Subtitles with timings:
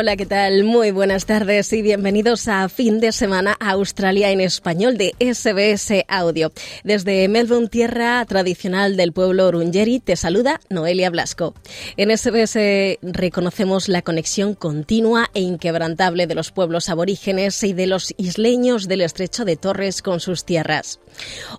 [0.00, 0.62] Hola, ¿qué tal?
[0.62, 6.52] Muy buenas tardes y bienvenidos a Fin de Semana Australia en Español de SBS Audio.
[6.84, 11.52] Desde Melbourne, tierra tradicional del pueblo Urungeri, te saluda Noelia Blasco.
[11.96, 18.14] En SBS reconocemos la conexión continua e inquebrantable de los pueblos aborígenes y de los
[18.18, 21.00] isleños del estrecho de Torres con sus tierras.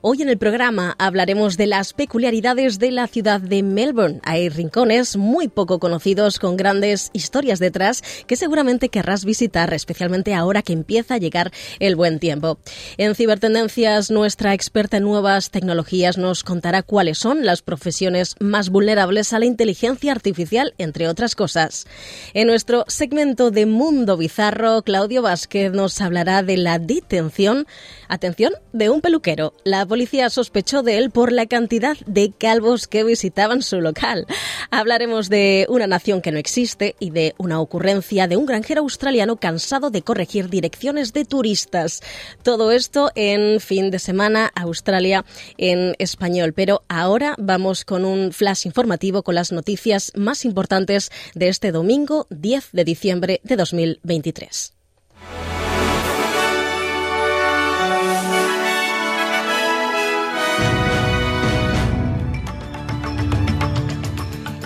[0.02, 4.20] Hoy en el programa hablaremos de las peculiaridades de la ciudad de Melbourne.
[4.24, 10.62] Hay rincones muy poco conocidos con grandes historias detrás que seguramente querrás visitar, especialmente ahora
[10.62, 12.60] que empieza a llegar el buen tiempo.
[12.98, 19.34] En Cibertendencias, nuestra experta en nuevas tecnologías nos contará cuáles son las profesiones más vulnerables
[19.34, 21.86] a la inteligencia artificial, entre otras cosas.
[22.34, 27.68] En nuestro segmento de Mundo Bizarro, Claudio Vázquez nos hablará de la detención,
[28.10, 29.54] atención, de un peluquero.
[29.64, 34.26] La policía sospechó de él por la cantidad de calvos que visitaban su local.
[34.72, 39.38] Hablaremos de una nación que no existe y de una ocurrencia de un granjero australiano
[39.38, 42.02] cansado de corregir direcciones de turistas.
[42.44, 45.24] Todo esto en fin de semana Australia
[45.58, 46.54] en español.
[46.54, 52.28] Pero ahora vamos con un flash informativo con las noticias más importantes de este domingo
[52.30, 54.79] 10 de diciembre de 2023.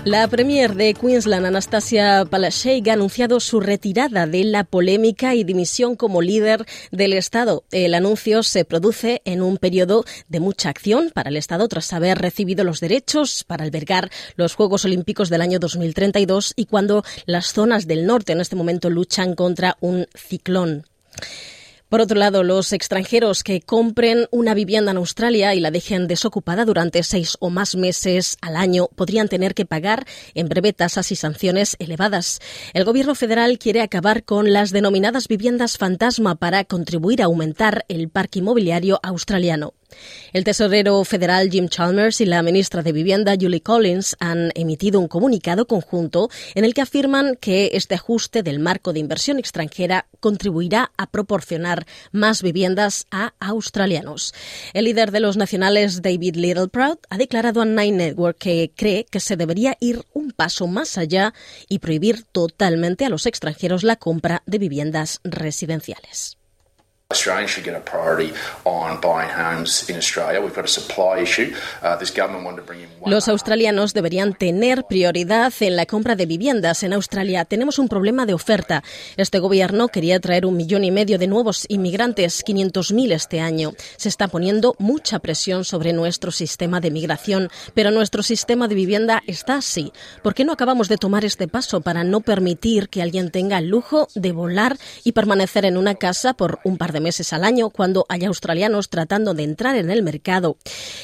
[0.05, 5.95] La Premier de Queensland, Anastasia Palaszczuk, ha anunciado su retirada de la polémica y dimisión
[5.95, 7.63] como líder del Estado.
[7.71, 12.17] El anuncio se produce en un periodo de mucha acción para el Estado tras haber
[12.17, 17.87] recibido los derechos para albergar los Juegos Olímpicos del año 2032 y cuando las zonas
[17.87, 20.85] del norte en este momento luchan contra un ciclón.
[21.93, 26.65] Por otro lado, los extranjeros que compren una vivienda en Australia y la dejen desocupada
[26.65, 31.15] durante seis o más meses al año podrían tener que pagar en breve tasas y
[31.15, 32.39] sanciones elevadas.
[32.73, 38.09] El Gobierno federal quiere acabar con las denominadas viviendas fantasma para contribuir a aumentar el
[38.09, 39.75] parque inmobiliario australiano.
[40.33, 45.07] El tesorero federal Jim Chalmers y la ministra de Vivienda Julie Collins han emitido un
[45.07, 50.91] comunicado conjunto en el que afirman que este ajuste del marco de inversión extranjera contribuirá
[50.97, 54.33] a proporcionar más viviendas a australianos.
[54.73, 59.19] El líder de los nacionales, David Littleproud, ha declarado a Nine Network que cree que
[59.19, 61.33] se debería ir un paso más allá
[61.69, 66.37] y prohibir totalmente a los extranjeros la compra de viviendas residenciales.
[73.05, 77.45] Los australianos deberían tener prioridad en la compra de viviendas en Australia.
[77.45, 78.83] Tenemos un problema de oferta.
[79.17, 83.73] Este gobierno quería traer un millón y medio de nuevos inmigrantes, 500.000 este año.
[83.97, 89.21] Se está poniendo mucha presión sobre nuestro sistema de migración, pero nuestro sistema de vivienda
[89.27, 89.91] está así.
[90.21, 93.67] ¿Por qué no acabamos de tomar este paso para no permitir que alguien tenga el
[93.67, 97.69] lujo de volar y permanecer en una casa por un par de meses al año
[97.69, 100.57] cuando hay australianos tratando de entrar en el mercado.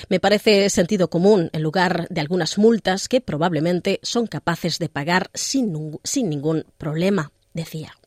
[0.09, 5.29] Me parece sentido común en lugar de algunas multas que probablemente son capaces de pagar
[5.35, 7.98] sin, sin ningún problema, decía.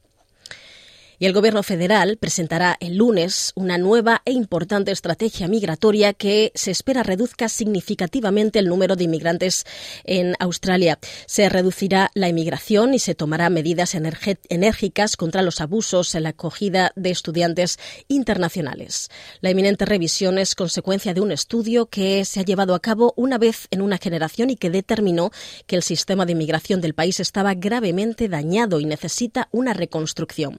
[1.22, 6.72] Y el Gobierno federal presentará el lunes una nueva e importante estrategia migratoria que se
[6.72, 9.64] espera reduzca significativamente el número de inmigrantes
[10.02, 10.98] en Australia.
[11.26, 16.90] Se reducirá la inmigración y se tomará medidas enérgicas contra los abusos en la acogida
[16.96, 17.78] de estudiantes
[18.08, 19.08] internacionales.
[19.42, 23.38] La inminente revisión es consecuencia de un estudio que se ha llevado a cabo una
[23.38, 25.30] vez en una generación y que determinó
[25.68, 30.58] que el sistema de inmigración del país estaba gravemente dañado y necesita una reconstrucción.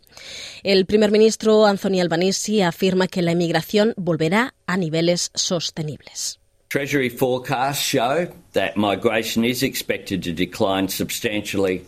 [0.61, 6.39] El primer ministro Anthony Albanese afirma que la inmigración volverá a niveles sostenibles.
[6.69, 11.83] Treasury forecasts show that migration is expected to decline substantially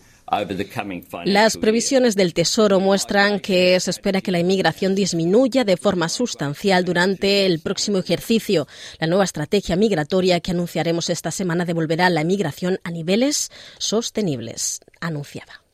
[1.25, 6.83] las previsiones del Tesoro muestran que se espera que la inmigración disminuya de forma sustancial
[6.83, 8.67] durante el próximo ejercicio.
[8.99, 15.64] La nueva estrategia migratoria que anunciaremos esta semana devolverá la inmigración a niveles sostenibles, anunciada.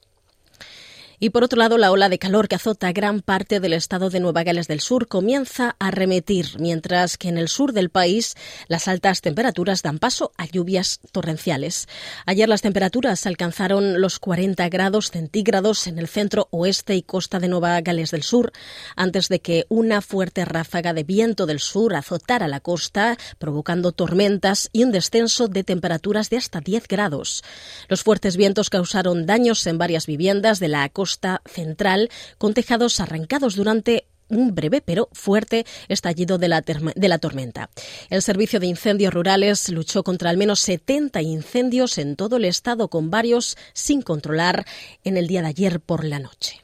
[1.24, 4.20] Y por otro lado, la ola de calor que azota gran parte del estado de
[4.20, 8.34] Nueva Gales del Sur comienza a remitir, mientras que en el sur del país
[8.68, 11.88] las altas temperaturas dan paso a lluvias torrenciales.
[12.26, 17.50] Ayer las temperaturas alcanzaron los 40 grados centígrados en el centro oeste y costa de
[17.50, 18.52] Nueva Gales del Sur,
[18.96, 24.70] antes de que una fuerte ráfaga de viento del sur azotara la costa, provocando tormentas
[24.74, 27.44] y un descenso de temperaturas de hasta 10 grados.
[27.90, 31.11] Los fuertes vientos causaron daños en varias viviendas de la costa
[31.46, 37.70] central con tejados arrancados durante un breve pero fuerte estallido de la, de la, tormenta.
[38.10, 42.88] El Servicio de Incendios Rurales luchó contra al menos 70 incendios en todo el estado,
[42.88, 44.66] con varios sin controlar
[45.04, 46.62] en el día de ayer por la noche.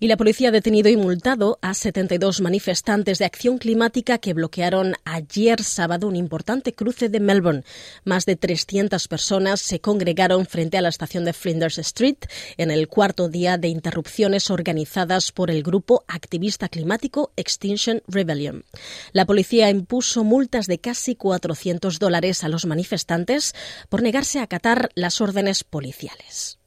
[0.00, 4.94] Y la policía ha detenido y multado a 72 manifestantes de acción climática que bloquearon
[5.04, 7.64] ayer sábado un importante cruce de Melbourne.
[8.04, 12.16] Más de 300 personas se congregaron frente a la estación de Flinders Street
[12.56, 18.64] en el cuarto día de interrupciones organizadas por el grupo activista climático Extinction Rebellion.
[19.12, 23.54] La policía impuso multas de casi 400 dólares a los manifestantes
[23.88, 26.58] por negarse a acatar las órdenes policiales.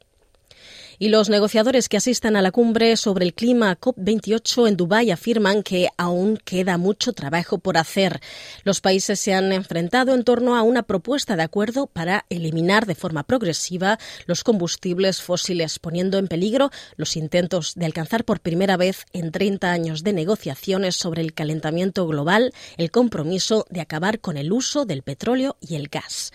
[0.99, 5.61] Y los negociadores que asistan a la cumbre sobre el clima COP28 en Dubái afirman
[5.61, 8.19] que aún queda mucho trabajo por hacer.
[8.63, 12.95] Los países se han enfrentado en torno a una propuesta de acuerdo para eliminar de
[12.95, 19.05] forma progresiva los combustibles fósiles, poniendo en peligro los intentos de alcanzar por primera vez
[19.13, 24.51] en 30 años de negociaciones sobre el calentamiento global el compromiso de acabar con el
[24.51, 26.31] uso del petróleo y el gas.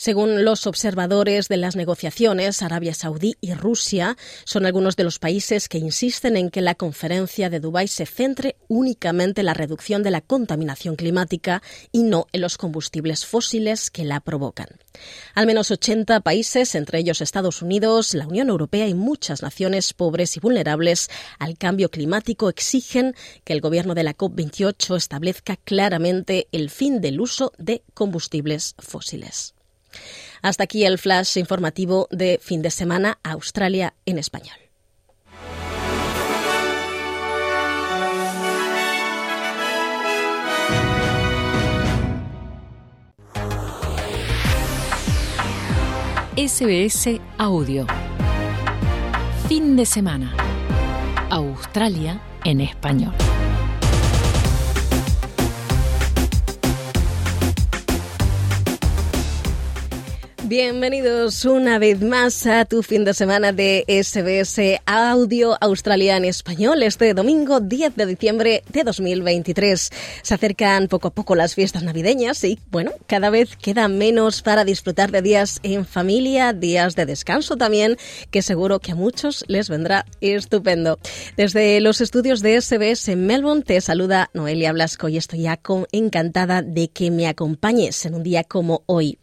[0.00, 5.68] Según los observadores de las negociaciones, Arabia Saudí y Rusia son algunos de los países
[5.68, 10.10] que insisten en que la conferencia de Dubái se centre únicamente en la reducción de
[10.10, 11.62] la contaminación climática
[11.92, 14.68] y no en los combustibles fósiles que la provocan.
[15.34, 20.34] Al menos 80 países, entre ellos Estados Unidos, la Unión Europea y muchas naciones pobres
[20.34, 23.14] y vulnerables al cambio climático, exigen
[23.44, 29.52] que el gobierno de la COP28 establezca claramente el fin del uso de combustibles fósiles.
[30.42, 34.56] Hasta aquí el flash informativo de fin de semana Australia en español.
[46.36, 47.86] SBS Audio.
[49.46, 50.34] Fin de semana.
[51.28, 53.12] Australia en español.
[60.50, 66.82] Bienvenidos una vez más a tu fin de semana de SBS Audio Australia en Español
[66.82, 69.90] este domingo 10 de diciembre de 2023.
[70.22, 74.64] Se acercan poco a poco las fiestas navideñas y, bueno, cada vez queda menos para
[74.64, 77.96] disfrutar de días en familia, días de descanso también,
[78.32, 80.98] que seguro que a muchos les vendrá estupendo.
[81.36, 85.46] Desde los estudios de SBS en Melbourne te saluda Noelia Blasco y estoy
[85.92, 89.16] encantada de que me acompañes en un día como hoy.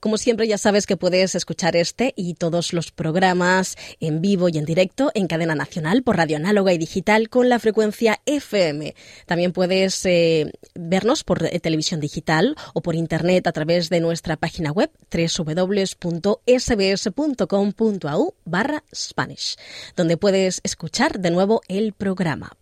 [0.00, 4.58] Como siempre, ya sabes que puedes escuchar este y todos los programas en vivo y
[4.58, 8.94] en directo en cadena nacional por radio análoga y digital con la frecuencia FM.
[9.26, 14.36] También puedes eh, vernos por eh, televisión digital o por internet a través de nuestra
[14.36, 15.94] página web www.sbs.com.au
[18.44, 19.56] barra Spanish,
[19.96, 22.52] donde puedes escuchar de nuevo el programa.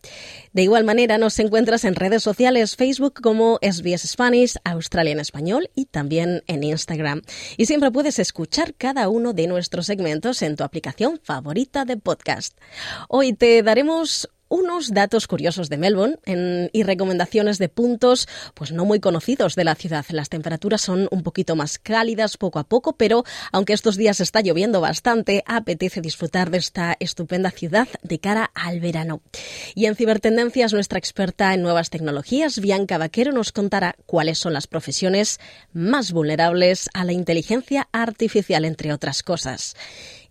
[0.53, 5.71] De igual manera, nos encuentras en redes sociales Facebook como SBS Spanish, Australia en Español
[5.75, 7.23] y también en Instagram
[7.57, 12.59] y siempre puedes escuchar cada uno de nuestros segmentos en tu aplicación favorita de podcast.
[13.09, 16.19] Hoy te daremos unos datos curiosos de Melbourne
[16.73, 20.05] y recomendaciones de puntos pues no muy conocidos de la ciudad.
[20.11, 24.43] Las temperaturas son un poquito más cálidas poco a poco, pero aunque estos días está
[24.43, 29.23] lloviendo bastante, apetece disfrutar de esta estupenda ciudad de cara al verano.
[29.75, 34.67] Y en cibertendencias, nuestra experta en nuevas tecnologías, Bianca Vaquero, nos contará cuáles son las
[34.67, 35.41] profesiones
[35.73, 39.75] más vulnerables a la inteligencia artificial, entre otras cosas.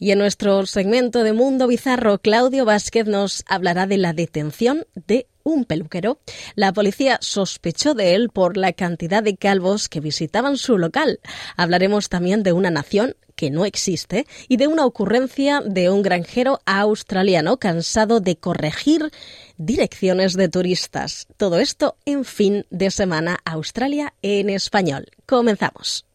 [0.01, 5.27] Y en nuestro segmento de Mundo Bizarro, Claudio Vázquez nos hablará de la detención de
[5.43, 6.19] un peluquero.
[6.55, 11.19] La policía sospechó de él por la cantidad de calvos que visitaban su local.
[11.55, 16.61] Hablaremos también de una nación que no existe y de una ocurrencia de un granjero
[16.65, 19.11] australiano cansado de corregir
[19.57, 21.27] direcciones de turistas.
[21.37, 25.05] Todo esto en fin de semana Australia en español.
[25.27, 26.10] Comenzamos.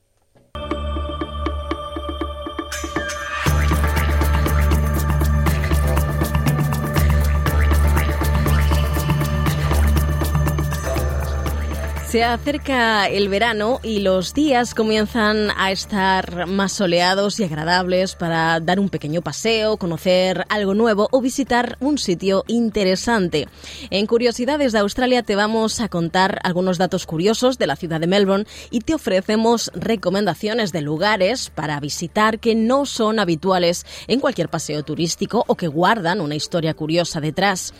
[12.16, 18.58] Se acerca el verano y los días comienzan a estar más soleados y agradables para
[18.58, 23.48] dar un pequeño paseo, conocer algo nuevo o visitar un sitio interesante.
[23.90, 28.06] En Curiosidades de Australia te vamos a contar algunos datos curiosos de la ciudad de
[28.06, 34.48] Melbourne y te ofrecemos recomendaciones de lugares para visitar que no son habituales en cualquier
[34.48, 37.74] paseo turístico o que guardan una historia curiosa detrás.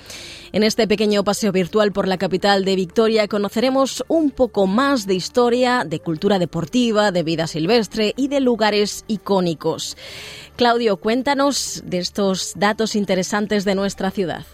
[0.53, 5.15] En este pequeño paseo virtual por la capital de Victoria conoceremos un poco más de
[5.15, 9.97] historia, de cultura deportiva, de vida silvestre y de lugares icónicos.
[10.57, 14.47] Claudio, cuéntanos de estos datos interesantes de nuestra ciudad.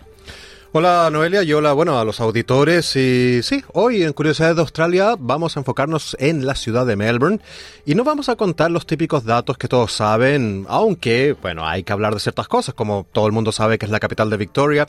[0.74, 5.16] Hola Noelia y hola bueno a los auditores y sí, hoy en Curiosidades de Australia
[5.18, 7.40] vamos a enfocarnos en la ciudad de Melbourne
[7.84, 11.92] y no vamos a contar los típicos datos que todos saben, aunque bueno hay que
[11.92, 14.88] hablar de ciertas cosas como todo el mundo sabe que es la capital de Victoria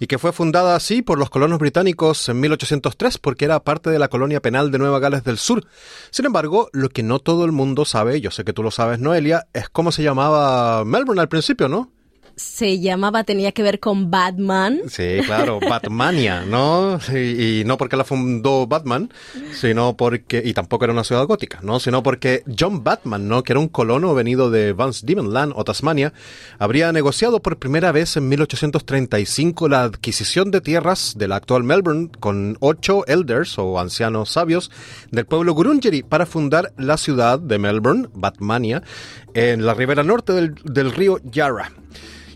[0.00, 3.98] y que fue fundada así por los colonos británicos en 1803 porque era parte de
[4.00, 5.66] la colonia penal de Nueva Gales del Sur.
[6.10, 8.98] Sin embargo, lo que no todo el mundo sabe, yo sé que tú lo sabes
[8.98, 11.92] Noelia, es cómo se llamaba Melbourne al principio, ¿no?
[12.40, 14.80] Se llamaba, tenía que ver con Batman.
[14.88, 16.98] Sí, claro, Batmania, ¿no?
[17.14, 19.12] Y, no porque la fundó Batman,
[19.52, 21.78] sino porque, y tampoco era una ciudad gótica, ¿no?
[21.80, 23.42] Sino porque John Batman, ¿no?
[23.42, 26.14] Que era un colono venido de Vance Demonland o Tasmania,
[26.58, 32.10] habría negociado por primera vez en 1835 la adquisición de tierras de la actual Melbourne
[32.20, 34.70] con ocho elders o ancianos sabios
[35.10, 38.82] del pueblo Gurungeri para fundar la ciudad de Melbourne, Batmania,
[39.34, 41.70] en la ribera norte del, del río Yarra.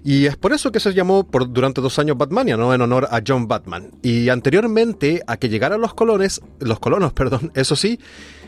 [0.06, 2.74] Y es por eso que se llamó por, durante dos años Batmania, ¿no?
[2.74, 3.90] En honor a John Batman.
[4.02, 7.98] Y anteriormente a que llegaran los colones, los colonos, perdón, eso sí,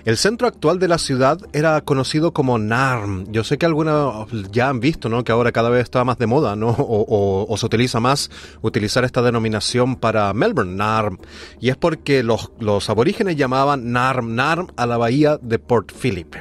[0.05, 3.25] el centro actual de la ciudad era conocido como Narm.
[3.33, 5.25] Yo sé que algunos ya han visto, ¿no?
[5.25, 6.77] Que ahora cada vez está más de moda, ¿no?
[6.89, 8.31] O, o, se utiliza más
[8.63, 11.19] utilizar esta denominación para Melbourne, Narm.
[11.61, 16.35] Y es porque los, los aborígenes llamaban Narm, Narm a la bahía de Port Phillip.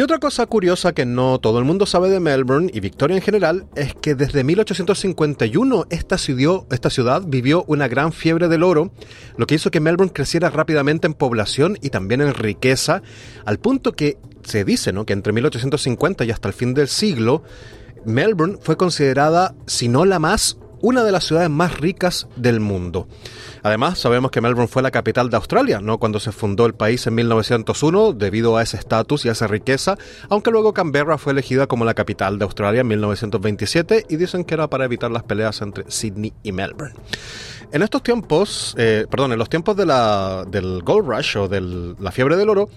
[0.00, 3.22] Y otra cosa curiosa que no todo el mundo sabe de Melbourne y Victoria en
[3.22, 8.94] general es que desde 1851 esta, ciudad vivió una gran fiebre del oro,
[9.36, 13.02] lo que hizo que Melbourne creciera rápidamente en población y también en riqueza,
[13.44, 17.42] al punto que se dice que entre 1850 y hasta el fin del siglo,
[18.06, 23.06] Melbourne fue considerada, si no la más, una de las ciudades más ricas del mundo.
[23.62, 25.98] Además, sabemos que Melbourne fue la capital de Australia, ¿no?
[25.98, 29.96] Cuando se fundó el país en 1901, debido a ese estatus y a esa riqueza,
[30.28, 34.54] aunque luego Canberra fue elegida como la capital de Australia en 1927 y dicen que
[34.54, 36.94] era para evitar las peleas entre Sydney y Melbourne.
[37.72, 41.94] En estos tiempos, eh, perdón, en los tiempos de la, del Gold Rush o de
[42.00, 42.68] la fiebre del oro,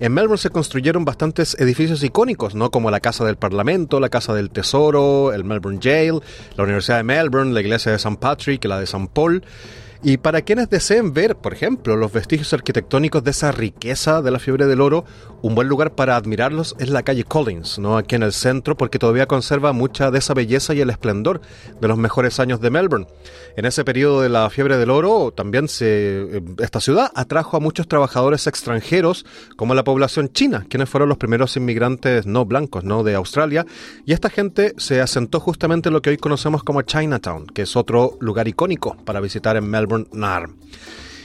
[0.00, 2.70] en Melbourne se construyeron bastantes edificios icónicos, ¿no?
[2.70, 6.20] Como la Casa del Parlamento, la Casa del Tesoro, el Melbourne Jail,
[6.56, 8.16] la Universidad de Melbourne, la Iglesia de St.
[8.20, 9.08] Patrick, la de St.
[9.12, 9.42] Paul.
[10.00, 14.38] Y para quienes deseen ver, por ejemplo, los vestigios arquitectónicos de esa riqueza de la
[14.38, 15.04] fiebre del oro,
[15.42, 17.96] un buen lugar para admirarlos es la calle Collins, ¿no?
[17.96, 21.40] aquí en el centro, porque todavía conserva mucha de esa belleza y el esplendor
[21.80, 23.06] de los mejores años de Melbourne.
[23.56, 25.86] En ese periodo de la fiebre del oro, también se,
[26.38, 29.26] eh, esta ciudad atrajo a muchos trabajadores extranjeros,
[29.56, 33.02] como la población china, quienes fueron los primeros inmigrantes no blancos ¿no?
[33.02, 33.66] de Australia,
[34.06, 37.74] y esta gente se asentó justamente en lo que hoy conocemos como Chinatown, que es
[37.74, 40.54] otro lugar icónico para visitar en Melbourne Melbourne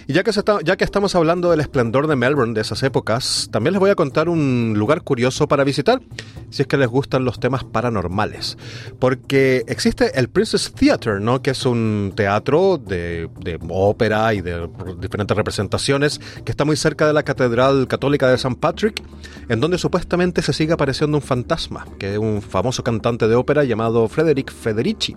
[0.07, 3.89] Y ya que, estamos hablando del esplendor de Melbourne de esas épocas, también les voy
[3.89, 6.01] a contar un lugar curioso para visitar,
[6.49, 8.57] si es que les gustan los temas paranormales.
[8.99, 11.41] Porque existe el Princess Theatre, ¿no?
[11.41, 17.07] que es un teatro de, de ópera y de diferentes representaciones, que está muy cerca
[17.07, 18.55] de la Catedral Católica de St.
[18.59, 19.01] Patrick,
[19.47, 23.63] en donde supuestamente se sigue apareciendo un fantasma, que es un famoso cantante de ópera
[23.63, 25.15] llamado Frederick Federici.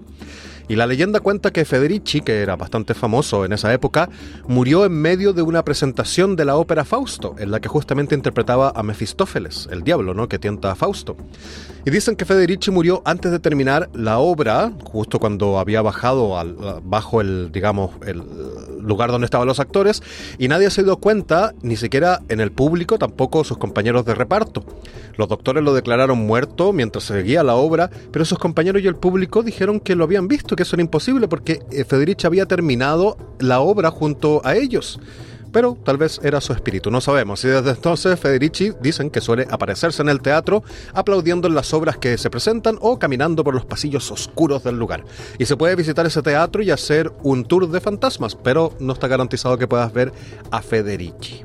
[0.68, 4.08] Y la leyenda cuenta que Federici, que era bastante famoso en esa época,
[4.48, 8.72] murió en medio de una presentación de la ópera Fausto, en la que justamente interpretaba
[8.74, 10.28] a Mefistófeles, el diablo, ¿no?
[10.28, 11.16] que tienta a Fausto.
[11.86, 16.56] Y dicen que Federici murió antes de terminar la obra, justo cuando había bajado al,
[16.82, 18.24] bajo el, digamos, el
[18.80, 20.02] lugar donde estaban los actores,
[20.36, 24.64] y nadie se dio cuenta, ni siquiera en el público, tampoco sus compañeros de reparto.
[25.16, 29.44] Los doctores lo declararon muerto mientras seguía la obra, pero sus compañeros y el público
[29.44, 33.60] dijeron que lo habían visto que eso era imposible porque eh, Federici había terminado la
[33.60, 34.98] obra junto a ellos.
[35.52, 37.44] Pero tal vez era su espíritu, no sabemos.
[37.44, 40.62] Y desde entonces Federici dicen que suele aparecerse en el teatro
[40.92, 45.04] aplaudiendo en las obras que se presentan o caminando por los pasillos oscuros del lugar.
[45.38, 49.08] Y se puede visitar ese teatro y hacer un tour de fantasmas, pero no está
[49.08, 50.12] garantizado que puedas ver
[50.50, 51.42] a Federici.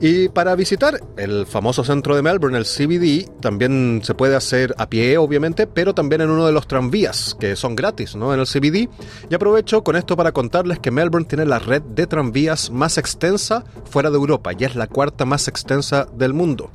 [0.00, 4.88] Y para visitar el famoso centro de Melbourne, el CBD, también se puede hacer a
[4.88, 8.32] pie, obviamente, pero también en uno de los tranvías, que son gratis, ¿no?
[8.32, 8.88] En el CBD.
[9.28, 13.64] Y aprovecho con esto para contarles que Melbourne tiene la red de tranvías más extensa
[13.90, 16.70] fuera de Europa, y es la cuarta más extensa del mundo.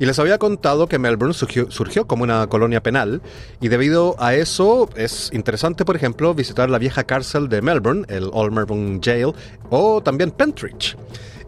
[0.00, 3.20] Y les había contado que Melbourne surgió, surgió, como una colonia penal
[3.60, 8.30] y debido a eso es interesante, por ejemplo, visitar la vieja cárcel de Melbourne, el
[8.32, 9.32] Old Melbourne Jail,
[9.70, 10.96] o también Pentridge.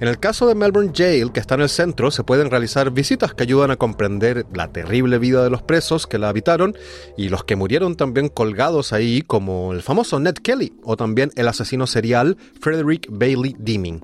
[0.01, 3.35] En el caso de Melbourne Jail, que está en el centro, se pueden realizar visitas
[3.35, 6.75] que ayudan a comprender la terrible vida de los presos que la habitaron
[7.19, 11.49] y los que murieron también colgados ahí, como el famoso Ned Kelly o también el
[11.49, 14.01] asesino serial Frederick Bailey Deeming.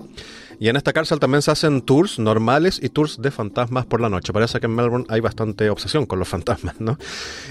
[0.59, 4.09] Y en esta cárcel también se hacen tours normales y tours de fantasmas por la
[4.09, 4.33] noche.
[4.33, 6.97] Parece que en Melbourne hay bastante obsesión con los fantasmas, ¿no?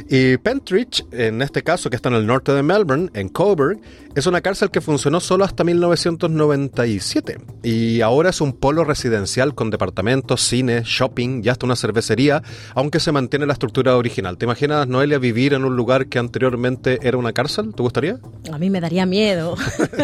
[0.08, 3.78] Y Pentridge, en este caso, que está en el norte de Melbourne, en Coburg,
[4.16, 7.38] es una cárcel que funcionó solo hasta 1997.
[7.62, 12.42] Y ahora es un polo residencial con departamentos, cine, shopping y hasta una cervecería,
[12.74, 14.38] aunque se mantiene la estructura original.
[14.38, 17.74] ¿Te imaginas, Noelia, vivir en un lugar que anteriormente era una cárcel?
[17.74, 18.18] ¿Te gustaría?
[18.52, 19.56] A mí me daría miedo.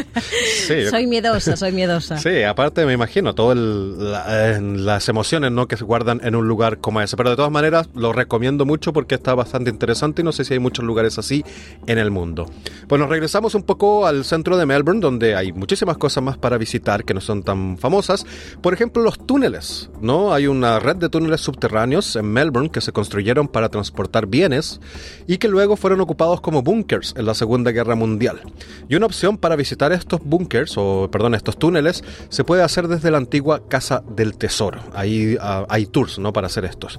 [0.66, 0.86] sí.
[0.90, 2.18] Soy miedosa, soy miedosa.
[2.18, 5.66] Sí, aparte me imagino, todas las emociones ¿no?
[5.66, 7.16] que se guardan en un lugar como ese.
[7.16, 10.54] Pero de todas maneras, lo recomiendo mucho porque está bastante interesante y no sé si
[10.54, 11.44] hay muchos lugares así
[11.86, 12.46] en el mundo.
[12.88, 16.58] Pues nos regresamos un poco al centro de Melbourne, donde hay muchísimas cosas más para
[16.58, 18.26] visitar que no son tan famosas.
[18.60, 20.32] Por ejemplo, los túneles, ¿no?
[20.32, 24.80] Hay una red de túneles subterráneos en Melbourne que se construyeron para transportar bienes
[25.26, 28.40] y que luego fueron ocupados como bunkers en la Segunda Guerra Mundial.
[28.88, 33.10] Y una opción para visitar estos bunkers, o perdón, estos túneles, se puede hacer desde
[33.10, 34.80] la antigua Casa del Tesoro.
[34.94, 36.32] Ahí uh, hay tours, ¿no?
[36.32, 36.98] Para hacer estos.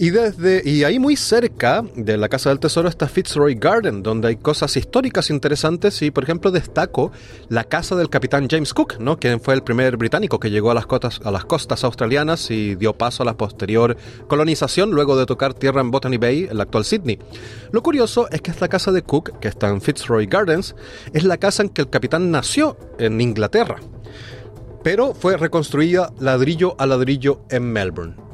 [0.00, 4.28] Y, desde, y ahí muy cerca de la Casa del Tesoro está Fitzroy Garden, donde
[4.28, 7.10] hay cosas históricas interesantes y, por ejemplo, destaco
[7.48, 9.18] la casa del capitán James Cook, ¿no?
[9.18, 12.76] quien fue el primer británico que llegó a las, costas, a las costas australianas y
[12.76, 13.96] dio paso a la posterior
[14.28, 17.18] colonización luego de tocar tierra en Botany Bay, el actual Sydney.
[17.72, 20.76] Lo curioso es que esta casa de Cook, que está en Fitzroy Gardens,
[21.12, 23.80] es la casa en que el capitán nació en Inglaterra
[24.82, 28.28] pero fue reconstruida ladrillo a ladrillo en Melbourne.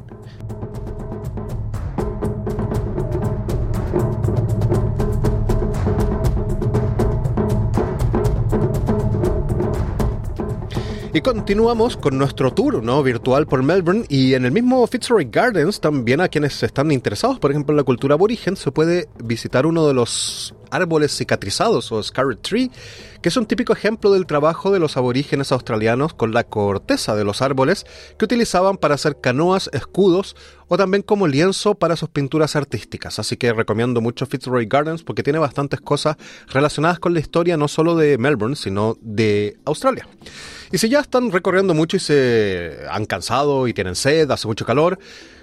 [11.15, 13.01] Y continuamos con nuestro tour ¿no?
[13.01, 17.51] virtual por Melbourne y en el mismo Fitzroy Gardens también a quienes están interesados, por
[17.51, 22.39] ejemplo, en la cultura aborigen, se puede visitar uno de los árboles cicatrizados o scarred
[22.39, 22.69] tree,
[23.25, 27.23] que es un típico ejemplo del trabajo de los aborígenes australianos con la corteza de
[27.23, 27.87] los árboles
[28.19, 30.35] que utilizaban para hacer canoas, escudos
[30.67, 33.17] o también como lienzo para sus pinturas artísticas.
[33.17, 36.17] Así que recomiendo mucho Fitzroy Gardens porque tiene bastantes cosas
[36.49, 40.07] relacionadas con la historia no solo de Melbourne, sino de Australia.
[40.71, 44.67] Y si ya están recorriendo mucho y se han cansado y tienen sed, hace mucho
[44.67, 44.99] calor,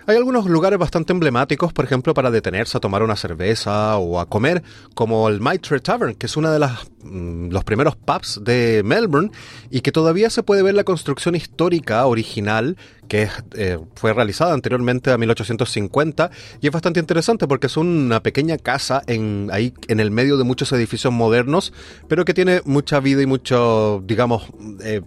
[0.06, 4.26] hay algunos lugares bastante emblemáticos, por ejemplo, para detenerse a tomar una cerveza o a
[4.26, 4.62] comer,
[4.94, 9.30] como el Maitre Tavern, que es uno de las, mm, los primeros pubs de Melbourne
[9.70, 12.76] y que todavía se puede ver la construcción histórica original
[13.08, 18.56] que eh, fue realizada anteriormente a 1850 y es bastante interesante porque es una pequeña
[18.56, 21.72] casa en, ahí en el medio de muchos edificios modernos,
[22.08, 24.46] pero que tiene mucha vida y mucho, digamos,
[24.82, 25.02] eh,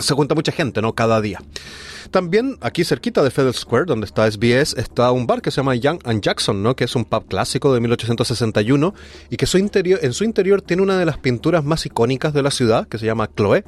[0.00, 0.94] se junta mucha gente, ¿no?
[0.94, 1.40] Cada día.
[2.10, 5.76] También aquí cerquita de Federal Square, donde está SBS, está un bar que se llama
[5.76, 6.74] Young and Jackson, ¿no?
[6.74, 8.94] que es un pub clásico de 1861
[9.30, 12.42] y que su interior, en su interior tiene una de las pinturas más icónicas de
[12.42, 13.62] la ciudad, que se llama Chloe,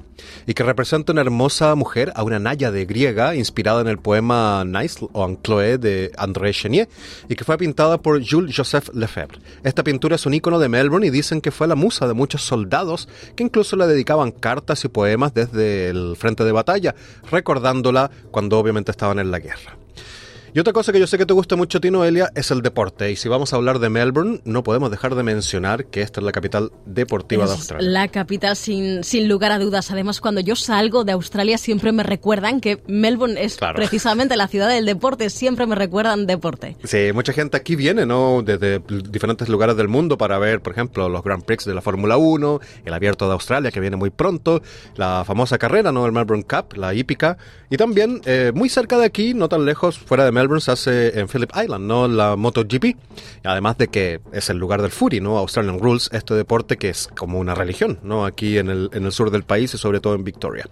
[0.46, 5.06] y que representa una hermosa mujer a una náyade griega inspirada en el poema Nice
[5.12, 6.88] o Chloe de André Chenier
[7.28, 9.38] y que fue pintada por Jules Joseph Lefebvre.
[9.62, 12.42] Esta pintura es un icono de Melbourne y dicen que fue la musa de muchos
[12.42, 16.96] soldados que incluso le dedicaban cartas y poemas desde el frente de batalla,
[17.30, 19.76] recordándola cuando obviamente estaban en la guerra.
[20.54, 22.60] Y otra cosa que yo sé que te gusta mucho a ti, Noelia, es el
[22.60, 23.10] deporte.
[23.10, 26.26] Y si vamos a hablar de Melbourne, no podemos dejar de mencionar que esta es
[26.26, 27.88] la capital deportiva de Australia.
[27.88, 29.90] La capital, sin, sin lugar a dudas.
[29.90, 34.68] Además, cuando yo salgo de Australia, siempre me recuerdan que Melbourne es precisamente la ciudad
[34.68, 35.30] del deporte.
[35.30, 36.76] Siempre me recuerdan deporte.
[36.84, 38.42] Sí, mucha gente aquí viene, ¿no?
[38.42, 42.18] Desde diferentes lugares del mundo para ver, por ejemplo, los Grand Prix de la Fórmula
[42.18, 44.60] 1, el Abierto de Australia, que viene muy pronto,
[44.96, 46.04] la famosa carrera, ¿no?
[46.04, 47.38] El Melbourne Cup, la hípica.
[47.70, 50.72] Y también, eh, muy cerca de aquí, no tan lejos, fuera de Melbourne, Melbourne se
[50.72, 52.08] hace en Phillip Island, ¿no?
[52.08, 52.96] La MotoGP.
[53.44, 55.38] Además de que es el lugar del Fury, ¿no?
[55.38, 58.26] Australian Rules, este deporte que es como una religión, ¿no?
[58.26, 60.66] Aquí en el, en el sur del país y sobre todo en Victoria.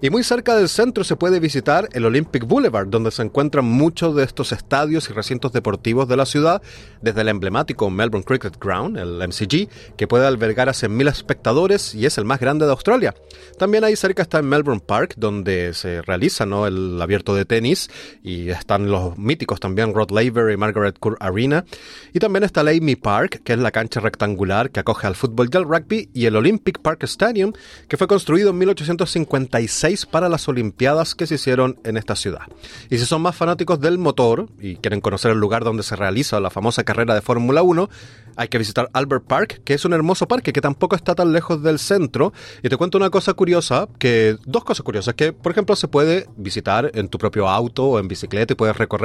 [0.00, 4.16] Y muy cerca del centro se puede visitar el Olympic Boulevard, donde se encuentran muchos
[4.16, 6.62] de estos estadios y recintos deportivos de la ciudad,
[7.02, 12.06] desde el emblemático Melbourne Cricket Ground, el MCG, que puede albergar a 100.000 espectadores y
[12.06, 13.14] es el más grande de Australia.
[13.58, 16.66] También ahí cerca está el Melbourne Park, donde se realiza ¿no?
[16.66, 17.90] el abierto de tenis
[18.22, 21.64] y están los míticos también Rod Laver y Margaret Court Arena.
[22.12, 25.48] Y también está el Amy Park, que es la cancha rectangular que acoge al fútbol
[25.52, 27.52] y al rugby, y el Olympic Park Stadium,
[27.88, 32.42] que fue construido en 1856 para las Olimpiadas que se hicieron en esta ciudad.
[32.88, 36.40] Y si son más fanáticos del motor y quieren conocer el lugar donde se realiza
[36.40, 37.88] la famosa carrera de Fórmula 1,
[38.36, 41.62] hay que visitar Albert Park, que es un hermoso parque que tampoco está tan lejos
[41.62, 42.32] del centro.
[42.62, 46.26] Y te cuento una cosa curiosa, que dos cosas curiosas, que por ejemplo se puede
[46.36, 48.99] visitar en tu propio auto o en bicicleta y puedes recorrer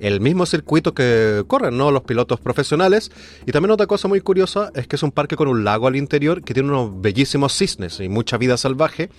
[0.00, 1.90] el mismo circuito que corren ¿no?
[1.90, 3.10] los pilotos profesionales.
[3.46, 5.96] Y también otra cosa muy curiosa es que es un parque con un lago al
[5.96, 9.10] interior que tiene unos bellísimos cisnes y mucha vida salvaje.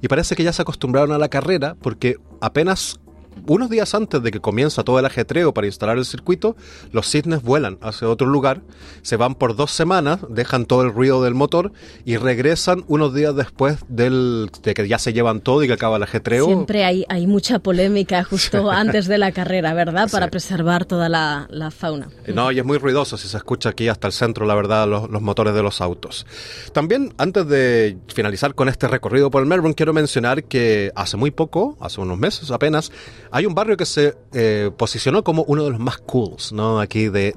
[0.00, 3.00] Y parece que ya se acostumbraron a la carrera porque apenas
[3.46, 6.56] unos días antes de que comienza todo el ajetreo para instalar el circuito,
[6.92, 8.62] los cisnes vuelan hacia otro lugar,
[9.02, 11.72] se van por dos semanas, dejan todo el ruido del motor
[12.04, 15.96] y regresan unos días después del, de que ya se llevan todo y que acaba
[15.96, 16.46] el ajetreo.
[16.46, 20.08] Siempre hay, hay mucha polémica justo antes de la carrera, ¿verdad?
[20.10, 22.08] Para preservar toda la, fauna.
[22.26, 25.08] No, y es muy ruidoso si se escucha aquí hasta el centro, la verdad, los,
[25.10, 26.26] los motores de los autos.
[26.72, 31.30] También, antes de finalizar con este recorrido por el Melbourne, quiero mencionar que hace muy
[31.30, 32.92] poco, hace unos meses apenas,
[33.32, 36.80] hay un barrio que se eh, posicionó como uno de los más cools, ¿no?
[36.80, 37.32] Aquí de,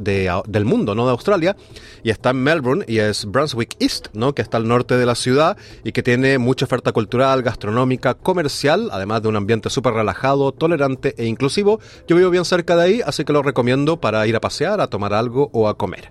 [0.47, 1.06] del mundo, ¿no?
[1.06, 1.56] De Australia.
[2.03, 4.34] Y está en Melbourne y es Brunswick East, ¿no?
[4.34, 8.89] Que está al norte de la ciudad y que tiene mucha oferta cultural, gastronómica, comercial,
[8.91, 11.79] además de un ambiente súper relajado, tolerante e inclusivo.
[12.08, 14.88] Yo vivo bien cerca de ahí, así que lo recomiendo para ir a pasear, a
[14.88, 16.10] tomar algo o a comer.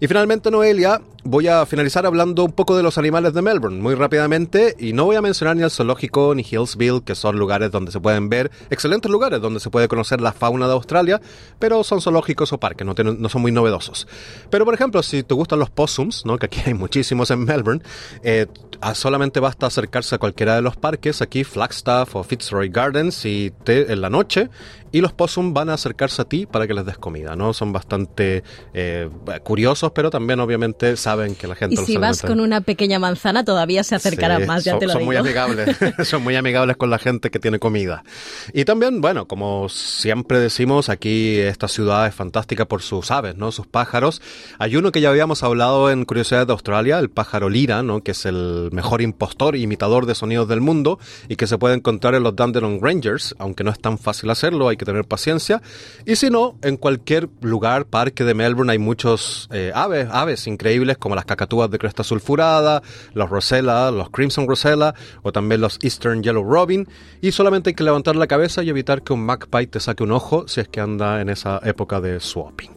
[0.00, 3.94] Y finalmente, Noelia, voy a finalizar hablando un poco de los animales de Melbourne, muy
[3.94, 7.90] rápidamente, y no voy a mencionar ni el zoológico ni Hillsville, que son lugares donde
[7.90, 11.20] se pueden ver excelentes lugares donde se puede conocer la fauna de Australia,
[11.58, 14.06] pero son zoológicos o parques, no, no son muy novedosos.
[14.50, 16.38] Pero por ejemplo, si te gustan los possums, ¿no?
[16.38, 17.82] que aquí hay muchísimos en Melbourne,
[18.22, 18.46] eh,
[18.94, 23.92] solamente basta acercarse a cualquiera de los parques, aquí Flagstaff o Fitzroy Gardens, y te,
[23.92, 24.50] en la noche
[24.94, 27.52] y los possum van a acercarse a ti para que les des comida, ¿no?
[27.52, 29.10] Son bastante eh,
[29.42, 31.74] curiosos, pero también obviamente saben que la gente...
[31.74, 34.92] Y si vas con una pequeña manzana todavía se acercarán más, ya son, te lo
[34.92, 38.04] son muy amigables, son muy amigables con la gente que tiene comida.
[38.52, 43.52] Y también, bueno, como siempre decimos, aquí esta ciudad es fantástica por sus aves, ¿no?
[43.52, 44.20] Sus pájaros.
[44.58, 48.02] Hay uno que ya habíamos hablado en Curiosidades de Australia, el pájaro lira, ¿no?
[48.02, 50.98] Que es el mejor impostor, imitador de sonidos del mundo
[51.28, 54.68] y que se puede encontrar en los Dandenong Rangers, aunque no es tan fácil hacerlo,
[54.68, 55.62] hay que tener paciencia.
[56.04, 60.98] Y si no, en cualquier lugar, parque de Melbourne, hay muchos eh, aves, aves increíbles
[60.98, 66.22] como las cacatúas de cresta sulfurada, los Rosella, los Crimson Rosella o también los Eastern
[66.22, 66.88] Yellow Robin.
[67.20, 70.12] Y solamente hay que levantar la cabeza y evitar que un magpie te saque un
[70.12, 72.70] ojo si es que anda en esa época de swapping.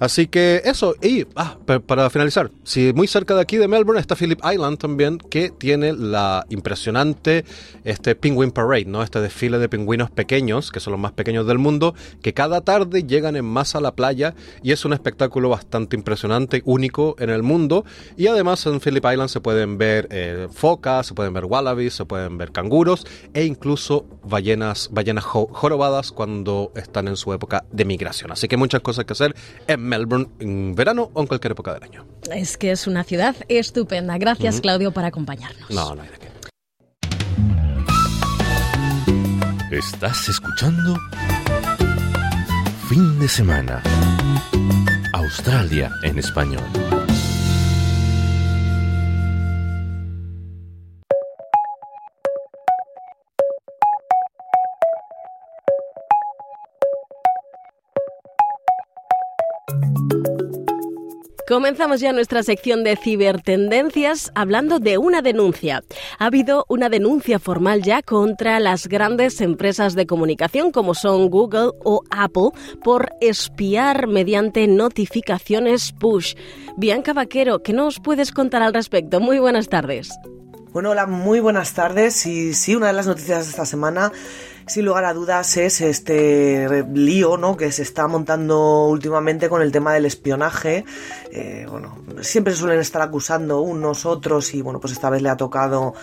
[0.00, 4.14] Así que eso, y ah, para finalizar, si muy cerca de aquí de Melbourne está
[4.14, 7.44] Phillip Island también, que tiene la impresionante
[7.84, 9.02] este Penguin Parade, ¿no?
[9.02, 13.04] Este desfile de pingüinos pequeños, que son los más pequeños del mundo, que cada tarde
[13.04, 17.42] llegan en masa a la playa y es un espectáculo bastante impresionante, único en el
[17.42, 17.84] mundo.
[18.16, 22.04] Y además en Phillip Island se pueden ver eh, focas, se pueden ver wallabies, se
[22.04, 28.30] pueden ver canguros e incluso ballenas, ballenas jorobadas cuando están en su época de migración.
[28.30, 29.34] Así que muchas cosas que hacer
[29.66, 32.06] en Melbourne en verano o en cualquier época del año.
[32.32, 34.16] Es que es una ciudad estupenda.
[34.18, 35.70] Gracias, Claudio, por acompañarnos.
[35.70, 36.28] No, no hay de qué.
[39.70, 40.96] Estás escuchando
[42.88, 43.82] Fin de semana.
[45.12, 46.64] Australia en español.
[61.48, 65.82] Comenzamos ya nuestra sección de cibertendencias hablando de una denuncia.
[66.18, 71.70] Ha habido una denuncia formal ya contra las grandes empresas de comunicación como son Google
[71.86, 72.50] o Apple
[72.84, 76.34] por espiar mediante notificaciones push.
[76.76, 79.18] Bianca Vaquero, ¿qué nos puedes contar al respecto?
[79.18, 80.10] Muy buenas tardes.
[80.78, 82.24] Bueno, hola, muy buenas tardes.
[82.24, 84.12] Y sí, una de las noticias de esta semana
[84.68, 87.56] sin lugar a dudas es este lío ¿no?
[87.56, 90.84] que se está montando últimamente con el tema del espionaje.
[91.32, 95.30] Eh, bueno, siempre se suelen estar acusando unos otros y bueno, pues esta vez le
[95.30, 95.94] ha tocado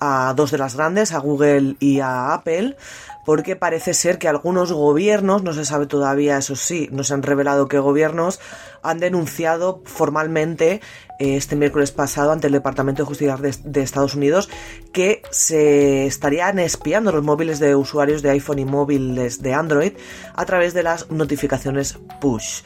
[0.00, 2.76] a dos de las grandes, a Google y a Apple
[3.24, 7.22] porque parece ser que algunos gobiernos, no se sabe todavía, eso sí, no se han
[7.22, 8.38] revelado qué gobiernos,
[8.82, 10.82] han denunciado formalmente
[11.18, 14.48] este miércoles pasado ante el Departamento de Justicia de, Estados Unidos
[14.92, 19.92] que se estarían espiando los móviles de usuarios de iPhone y móviles de Android
[20.34, 22.62] a través de las notificaciones push.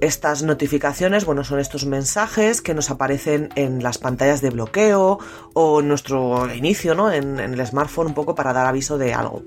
[0.00, 5.18] Estas notificaciones, bueno, son estos mensajes que nos aparecen en las pantallas de bloqueo
[5.54, 7.10] o en nuestro inicio, ¿no?
[7.10, 9.42] En, el smartphone un poco para dar aviso de algo.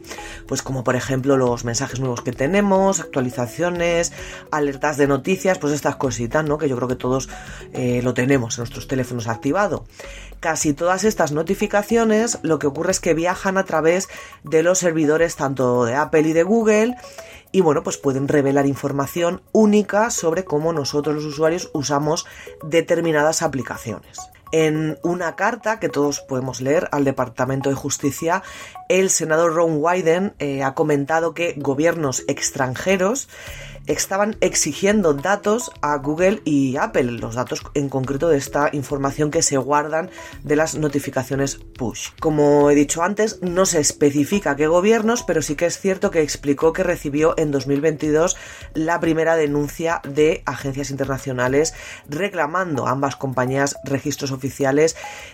[0.47, 4.11] Pues como por ejemplo los mensajes nuevos que tenemos, actualizaciones,
[4.51, 6.57] alertas de noticias, pues estas cositas, ¿no?
[6.57, 7.29] Que yo creo que todos
[7.71, 9.85] eh, lo tenemos en nuestros teléfonos activado.
[10.41, 14.09] Casi todas estas notificaciones lo que ocurre es que viajan a través
[14.43, 16.95] de los servidores tanto de Apple y de Google
[17.51, 22.25] y bueno, pues pueden revelar información única sobre cómo nosotros los usuarios usamos
[22.63, 24.17] determinadas aplicaciones.
[24.51, 28.43] En una carta que todos podemos leer al Departamento de Justicia,
[28.89, 33.29] el senador Ron Wyden eh, ha comentado que gobiernos extranjeros
[33.87, 39.41] estaban exigiendo datos a Google y Apple, los datos en concreto de esta información que
[39.41, 40.09] se guardan
[40.43, 42.09] de las notificaciones push.
[42.19, 46.21] Como he dicho antes, no se especifica qué gobiernos, pero sí que es cierto que
[46.21, 48.37] explicó que recibió en 2022
[48.73, 51.73] la primera denuncia de agencias internacionales
[52.07, 54.40] reclamando a ambas compañías registros oficiales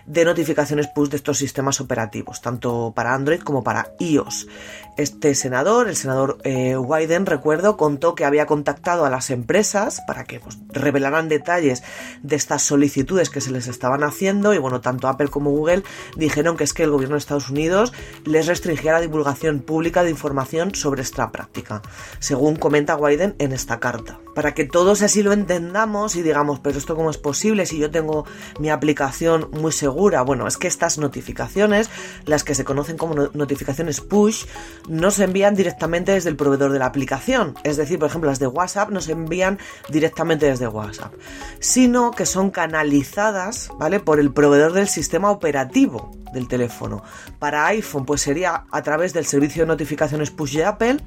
[0.05, 4.47] de notificaciones push de estos sistemas operativos, tanto para Android como para iOS.
[4.97, 10.23] Este senador, el senador eh, Wyden, recuerdo, contó que había contactado a las empresas para
[10.23, 11.83] que pues, revelaran detalles
[12.23, 15.83] de estas solicitudes que se les estaban haciendo y bueno, tanto Apple como Google
[16.15, 17.93] dijeron que es que el gobierno de Estados Unidos
[18.25, 21.83] les restringía la divulgación pública de información sobre esta práctica,
[22.17, 24.19] según comenta Wyden en esta carta.
[24.33, 27.91] Para que todos así lo entendamos y digamos, pero esto cómo es posible si yo
[27.91, 28.25] tengo
[28.59, 31.91] mi aplicación muy segura, bueno, es que estas notificaciones,
[32.25, 34.45] las que se conocen como notificaciones push,
[34.87, 37.55] no se envían directamente desde el proveedor de la aplicación.
[37.63, 41.13] Es decir, por ejemplo, las de WhatsApp no se envían directamente desde WhatsApp,
[41.59, 43.99] sino que son canalizadas, ¿vale?
[43.99, 47.03] Por el proveedor del sistema operativo del teléfono.
[47.39, 50.97] Para iPhone, pues sería a través del servicio de notificaciones push de Apple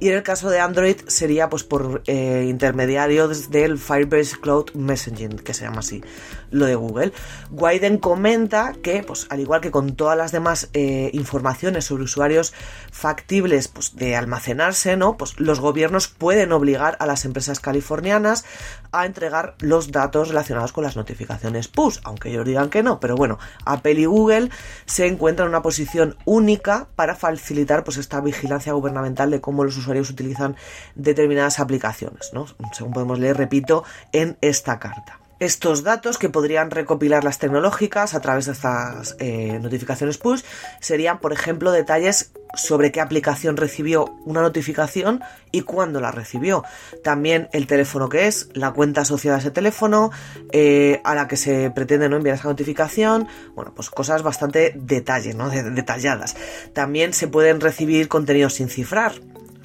[0.00, 5.36] y en el caso de Android sería pues por eh, intermediario del Firebase Cloud Messaging,
[5.38, 6.02] que se llama así,
[6.50, 7.12] lo de Google.
[7.50, 12.52] Wyden comenta que, pues al igual que con todas las demás eh, informaciones sobre usuarios
[12.90, 15.16] factibles pues, de almacenarse, ¿no?
[15.16, 18.44] Pues los gobiernos pueden obligar a las empresas californianas
[18.92, 23.16] a entregar los datos relacionados con las notificaciones push, aunque ellos digan que no, pero
[23.16, 24.50] bueno, Apple y Google
[24.86, 29.76] se encuentran en una posición única para facilitar pues esta vigilancia gubernamental de cómo los
[29.76, 30.56] usuarios utilizan
[30.94, 32.46] determinadas aplicaciones, ¿no?
[32.72, 38.20] Según podemos leer, repito, en esta carta estos datos que podrían recopilar las tecnológicas a
[38.20, 40.42] través de estas eh, notificaciones push
[40.80, 45.20] serían, por ejemplo, detalles sobre qué aplicación recibió una notificación
[45.50, 46.64] y cuándo la recibió.
[47.02, 50.10] También el teléfono que es, la cuenta asociada a ese teléfono,
[50.52, 53.26] eh, a la que se pretende no enviar esa notificación.
[53.54, 55.50] Bueno, pues cosas bastante ¿no?
[55.50, 56.36] detalladas.
[56.72, 59.14] También se pueden recibir contenidos sin cifrar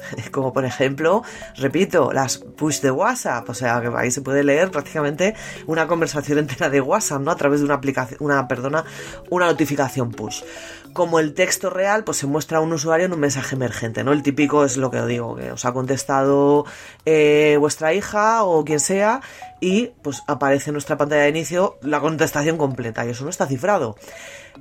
[0.31, 1.23] como por ejemplo,
[1.57, 5.35] repito, las push de WhatsApp, o sea, que ahí se puede leer prácticamente
[5.67, 7.31] una conversación entera de WhatsApp, ¿no?
[7.31, 8.83] A través de una aplicación, una, perdona,
[9.29, 10.41] una notificación push.
[10.93, 14.11] Como el texto real, pues se muestra a un usuario en un mensaje emergente, ¿no?
[14.11, 16.65] El típico es lo que os digo, que os ha contestado
[17.05, 19.21] eh, vuestra hija o quien sea
[19.61, 23.45] y pues aparece en nuestra pantalla de inicio la contestación completa y eso no está
[23.45, 23.95] cifrado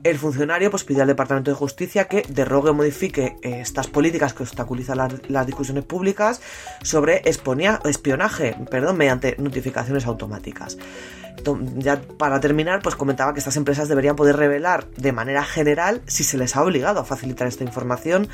[0.05, 4.33] el funcionario pues, pide al Departamento de Justicia que derrogue o modifique eh, estas políticas
[4.33, 4.99] que obstaculizan
[5.29, 6.41] las, discusiones públicas
[6.83, 10.79] sobre espionaje perdón, mediante notificaciones automáticas.
[11.77, 16.25] Ya para terminar, pues comentaba que estas empresas deberían poder revelar de manera general si
[16.25, 18.29] se les ha obligado a facilitar esta información,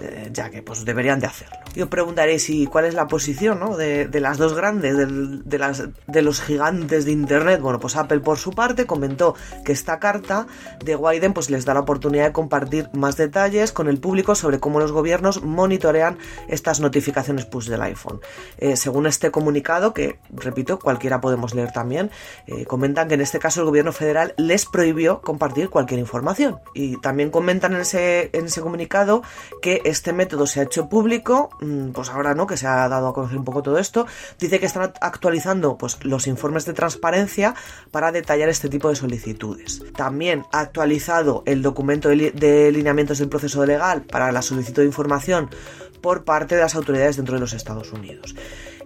[0.00, 1.56] eh, ya que pues deberían de hacerlo.
[1.74, 3.76] Yo preguntaré si cuál es la posición ¿no?
[3.76, 7.60] de, las dos grandes, de, de los gigantes de Internet.
[7.60, 9.34] Bueno, pues Apple por su parte comentó
[9.64, 10.46] que esta carta
[10.84, 14.60] de Wyden pues les da la oportunidad de compartir más detalles con el público sobre
[14.60, 18.20] cómo los gobiernos monitorean estas notificaciones push del iPhone.
[18.58, 22.10] Eh, según este comunicado, que repito, cualquiera podemos leer también,
[22.46, 26.58] Eh, comentan que en este caso el gobierno federal les prohibió compartir cualquier información.
[26.74, 29.22] Y también comentan en ese, en ese comunicado
[29.60, 33.08] que este método se ha hecho público, mm, pues ahora no, que se ha dado
[33.08, 34.06] a conocer un poco todo esto.
[34.38, 37.54] Dice que están actualizando pues, los informes de transparencia
[37.90, 39.82] para detallar este tipo de solicitudes.
[39.96, 45.50] También ha actualizado el documento de, lineamientos del proceso legal para la solicitud de información
[46.00, 48.34] por parte de las autoridades dentro de los Estados Unidos.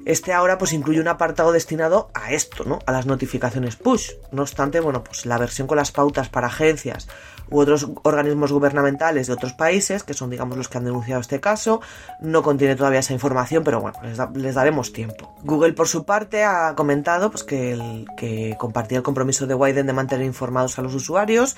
[0.07, 2.79] Este ahora pues incluye un apartado destinado a esto, ¿no?
[2.87, 4.13] A las notificaciones push.
[4.31, 7.09] No obstante, bueno, pues la versión con las pautas para agencias
[7.51, 11.41] u otros organismos gubernamentales de otros países, que son digamos los que han denunciado este
[11.41, 11.81] caso,
[12.21, 13.99] no contiene todavía esa información, pero bueno,
[14.35, 15.35] les, daremos tiempo.
[15.43, 19.93] Google por su parte ha comentado pues que, que compartía el compromiso de Wyden de
[19.93, 21.57] mantener informados a los usuarios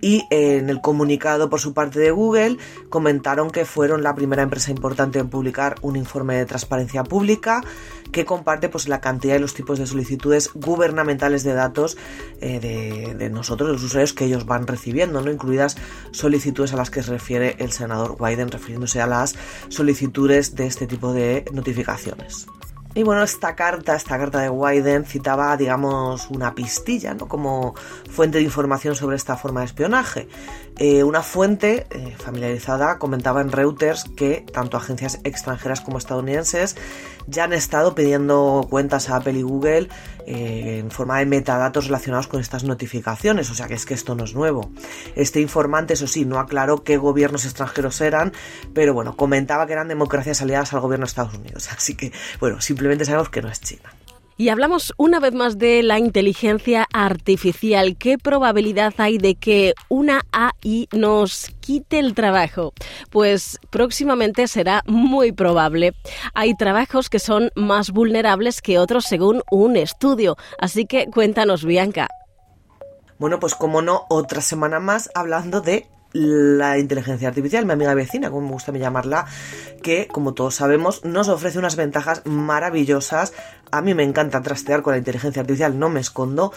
[0.00, 2.58] y en el comunicado por su parte de Google
[2.88, 7.62] comentaron que fueron la primera empresa importante en publicar un informe de transparencia pública
[8.12, 11.96] que comparte pues la cantidad y los tipos de solicitudes gubernamentales de datos
[12.40, 15.30] eh, de, de, nosotros, los usuarios que ellos van recibiendo, ¿no?
[15.30, 15.76] incluidas
[16.10, 19.34] solicitudes a las que se refiere el senador Biden refiriéndose a las
[19.68, 22.46] solicitudes de este tipo de notificaciones.
[22.94, 27.28] Y bueno, esta carta, esta carta de Wyden citaba, digamos, una pistilla, ¿no?
[27.28, 27.74] Como
[28.10, 30.28] fuente de información sobre esta forma de espionaje.
[30.80, 36.76] Eh, una fuente eh, familiarizada comentaba en Reuters que tanto agencias extranjeras como estadounidenses
[37.26, 39.88] ya han estado pidiendo cuentas a Apple y Google
[40.24, 44.14] eh, en forma de metadatos relacionados con estas notificaciones, o sea que es que esto
[44.14, 44.70] no es nuevo.
[45.16, 48.32] Este informante, eso sí, no aclaró qué gobiernos extranjeros eran,
[48.72, 52.60] pero bueno, comentaba que eran democracias aliadas al gobierno de Estados Unidos, así que bueno,
[52.60, 53.90] simplemente sabemos que no es China.
[54.40, 57.96] Y hablamos una vez más de la inteligencia artificial.
[57.96, 62.72] ¿Qué probabilidad hay de que una AI nos quite el trabajo?
[63.10, 65.92] Pues próximamente será muy probable.
[66.34, 70.36] Hay trabajos que son más vulnerables que otros según un estudio.
[70.60, 72.06] Así que cuéntanos, Bianca.
[73.18, 78.30] Bueno, pues como no, otra semana más hablando de la inteligencia artificial, mi amiga vecina,
[78.30, 79.26] como me gusta llamarla,
[79.82, 83.32] que como todos sabemos nos ofrece unas ventajas maravillosas.
[83.70, 86.52] A mí me encanta trastear con la inteligencia artificial, no me escondo,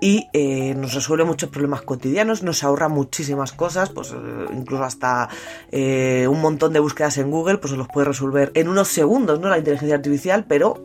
[0.00, 5.28] y eh, nos resuelve muchos problemas cotidianos, nos ahorra muchísimas cosas, pues eh, incluso hasta
[5.70, 9.38] eh, un montón de búsquedas en Google, pues se los puede resolver en unos segundos,
[9.38, 9.48] ¿no?
[9.48, 10.82] La inteligencia artificial, pero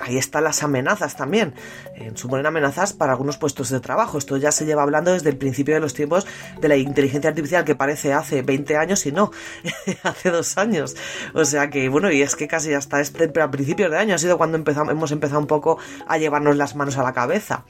[0.00, 1.54] ahí están las amenazas también.
[1.94, 4.18] Eh, suponen amenazas para algunos puestos de trabajo.
[4.18, 6.26] Esto ya se lleva hablando desde el principio de los tiempos
[6.60, 9.30] de la inteligencia artificial, que parece hace 20 años y no,
[10.02, 10.96] hace dos años.
[11.34, 14.18] O sea que, bueno, y es que casi hasta este, a principios de año ha
[14.18, 17.64] sido cuando hemos empezado un poco a llevarnos las manos a la cabeza.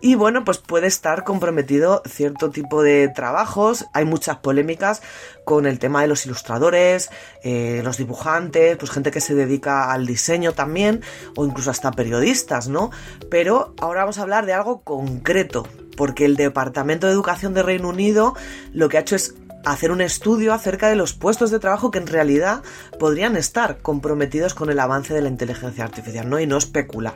[0.00, 3.86] Y bueno, pues puede estar comprometido cierto tipo de trabajos.
[3.92, 5.02] Hay muchas polémicas
[5.48, 7.08] con el tema de los ilustradores,
[7.42, 11.00] eh, los dibujantes, pues gente que se dedica al diseño también,
[11.36, 12.90] o incluso hasta periodistas, ¿no?
[13.30, 17.88] Pero ahora vamos a hablar de algo concreto, porque el Departamento de Educación de Reino
[17.88, 18.34] Unido
[18.74, 21.98] lo que ha hecho es hacer un estudio acerca de los puestos de trabajo que
[21.98, 22.62] en realidad
[22.98, 26.38] podrían estar comprometidos con el avance de la inteligencia artificial, ¿no?
[26.38, 27.14] Y no especular.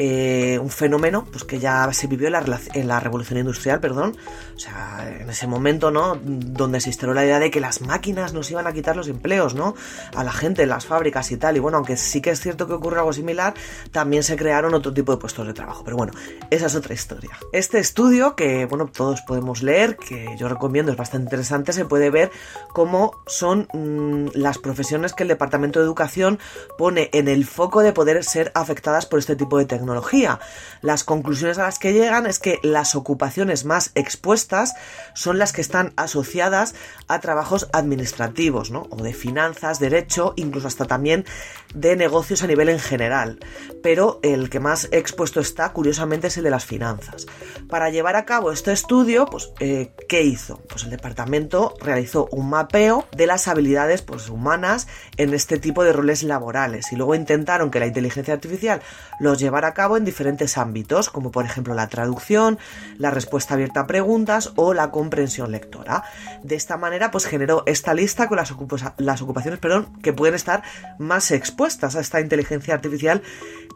[0.00, 4.16] Eh, un fenómeno pues que ya se vivió en la, en la, revolución industrial, perdón,
[4.54, 6.16] o sea, en ese momento, ¿no?
[6.22, 9.56] Donde se instaló la idea de que las máquinas nos iban a quitar los empleos,
[9.56, 9.74] ¿no?
[10.14, 12.68] A la gente en las fábricas y tal, y bueno, aunque sí que es cierto
[12.68, 13.54] que ocurre algo similar,
[13.90, 16.12] también se crearon otro tipo de puestos de trabajo, pero bueno,
[16.48, 17.32] esa es otra historia.
[17.52, 22.10] Este estudio, que bueno, todos podemos leer, que yo recomiendo, es bastante interesante, se puede
[22.10, 22.30] ver
[22.72, 26.38] cómo son mmm, las profesiones que el Departamento de Educación
[26.76, 29.87] pone en el foco de poder ser afectadas por este tipo de tecnología
[30.80, 34.74] Las conclusiones a las que llegan es que las ocupaciones más expuestas
[35.14, 36.74] son las que están asociadas
[37.08, 38.86] a trabajos administrativos, ¿no?
[38.90, 41.24] O de finanzas, derecho, incluso hasta también
[41.74, 43.38] de negocios a nivel en general.
[43.82, 47.26] Pero el que más expuesto está, curiosamente, es el de las finanzas.
[47.68, 50.60] Para llevar a cabo este estudio, pues, eh, ¿qué hizo?
[50.68, 55.92] Pues el departamento realizó un mapeo de las habilidades pues, humanas en este tipo de
[55.92, 58.80] roles laborales y luego intentaron que la inteligencia artificial
[59.20, 62.58] los llevara a cabo en diferentes ámbitos, como por ejemplo la traducción,
[62.96, 66.02] la respuesta abierta a preguntas o la comprensión lectora.
[66.42, 68.52] De esta manera, pues generó esta lista con las,
[68.96, 70.64] las ocupaciones perdón, que pueden estar
[70.98, 73.22] más expuestas a esta inteligencia artificial,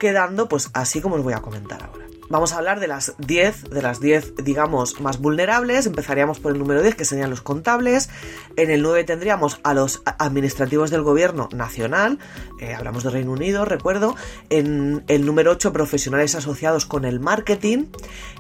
[0.01, 2.12] quedando pues así como os voy a comentar ahora.
[2.29, 5.87] Vamos a hablar de las 10, de las 10, digamos, más vulnerables.
[5.87, 8.09] Empezaríamos por el número 10, que serían los contables.
[8.57, 12.19] En el 9 tendríamos a los administrativos del gobierno nacional.
[12.61, 14.17] Eh, hablamos de Reino Unido, recuerdo.
[14.51, 17.87] En el número 8, profesionales asociados con el marketing.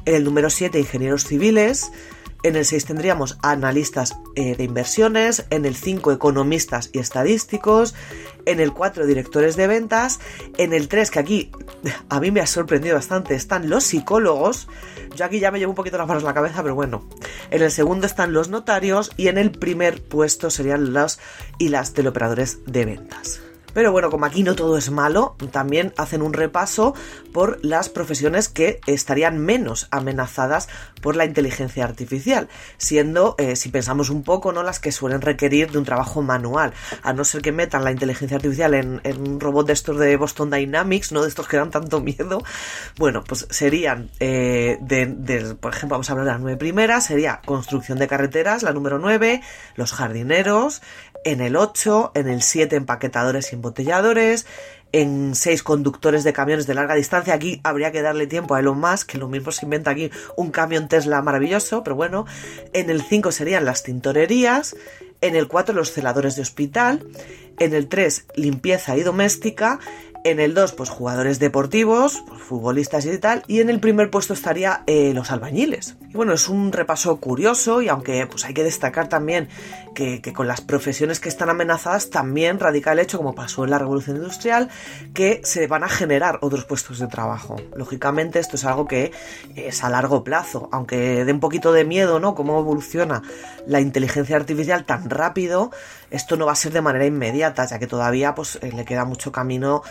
[0.04, 1.90] En el número 7, ingenieros civiles.
[2.42, 7.94] En el 6 tendríamos analistas eh, de inversiones, en el 5 economistas y estadísticos,
[8.46, 10.18] en el 4 directores de ventas,
[10.58, 11.50] en el 3 que aquí
[12.08, 14.68] a mí me ha sorprendido bastante están los psicólogos,
[15.14, 17.08] yo aquí ya me llevo un poquito las manos a la cabeza, pero bueno,
[17.50, 21.20] en el segundo están los notarios y en el primer puesto serían los
[21.58, 23.51] y las teleoperadores de ventas.
[23.74, 26.94] Pero bueno, como aquí no todo es malo, también hacen un repaso
[27.32, 30.68] por las profesiones que estarían menos amenazadas
[31.00, 34.62] por la inteligencia artificial, siendo, eh, si pensamos un poco, ¿no?
[34.62, 38.36] las que suelen requerir de un trabajo manual, a no ser que metan la inteligencia
[38.36, 42.00] artificial en, un robot de estos de Boston Dynamics, no de estos que dan tanto
[42.00, 42.42] miedo,
[42.98, 44.78] bueno, pues serían, eh,
[45.60, 48.98] por ejemplo, vamos a hablar de las nueve primeras, sería construcción de carreteras, la número
[48.98, 49.42] nueve,
[49.76, 50.82] los jardineros,
[51.24, 54.46] en el 8, en el 7 empaquetadores y embotelladores,
[54.90, 57.32] en 6 conductores de camiones de larga distancia.
[57.32, 60.50] Aquí habría que darle tiempo a Elon Musk, que lo mismo se inventa aquí un
[60.50, 62.26] camión Tesla maravilloso, pero bueno.
[62.72, 64.76] En el 5 serían las tintorerías,
[65.20, 67.06] en el 4 los celadores de hospital,
[67.58, 69.78] en el 3 limpieza y doméstica,
[70.24, 73.42] en el 2, pues jugadores deportivos, pues, futbolistas y tal.
[73.46, 75.96] Y en el primer puesto estaría eh, los albañiles.
[76.08, 79.48] Y bueno, es un repaso curioso y aunque pues hay que destacar también
[79.94, 83.78] que, con las profesiones que están amenazadas también radica el hecho, como pasó en la
[83.78, 84.68] revolución industrial,
[85.14, 87.56] que se van a generar otros puestos de trabajo.
[87.76, 89.12] Lógicamente esto es algo que
[89.56, 92.34] es a largo plazo, aunque dé un poquito de miedo, ¿no?
[92.34, 93.22] Cómo evoluciona
[93.66, 95.70] la inteligencia artificial tan rápido,
[96.12, 99.04] esto no va a ser de manera inmediata, ya que todavía pues eh, le queda
[99.04, 99.82] mucho camino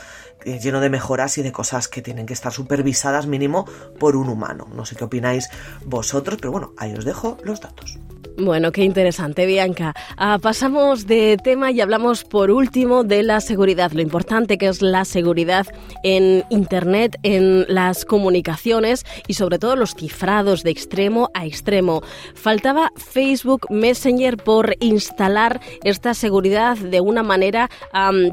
[0.45, 3.65] lleno de mejoras y de cosas que tienen que estar supervisadas mínimo
[3.99, 4.67] por un humano.
[4.73, 5.49] No sé qué opináis
[5.85, 7.99] vosotros, pero bueno, ahí os dejo los datos.
[8.37, 9.93] Bueno, qué interesante, Bianca.
[10.17, 14.81] Ah, pasamos de tema y hablamos por último de la seguridad, lo importante que es
[14.81, 15.67] la seguridad
[16.03, 22.01] en Internet, en las comunicaciones y sobre todo los cifrados de extremo a extremo.
[22.33, 27.69] Faltaba Facebook Messenger por instalar esta seguridad de una manera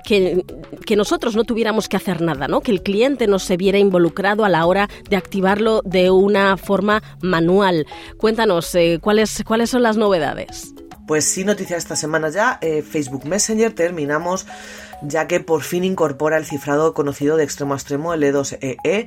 [0.04, 0.44] que,
[0.86, 2.60] que nosotros no tuviéramos que hacer nada, ¿no?
[2.60, 7.02] que el cliente no se viera involucrado a la hora de activarlo de una forma
[7.20, 7.86] manual.
[8.16, 10.74] Cuéntanos, eh, ¿cuáles, ¿cuáles son las novedades?
[11.06, 14.46] Pues sí, noticia esta semana ya, eh, Facebook Messenger terminamos
[15.02, 19.06] ya que por fin incorpora el cifrado conocido de extremo a extremo, el E2EE, e,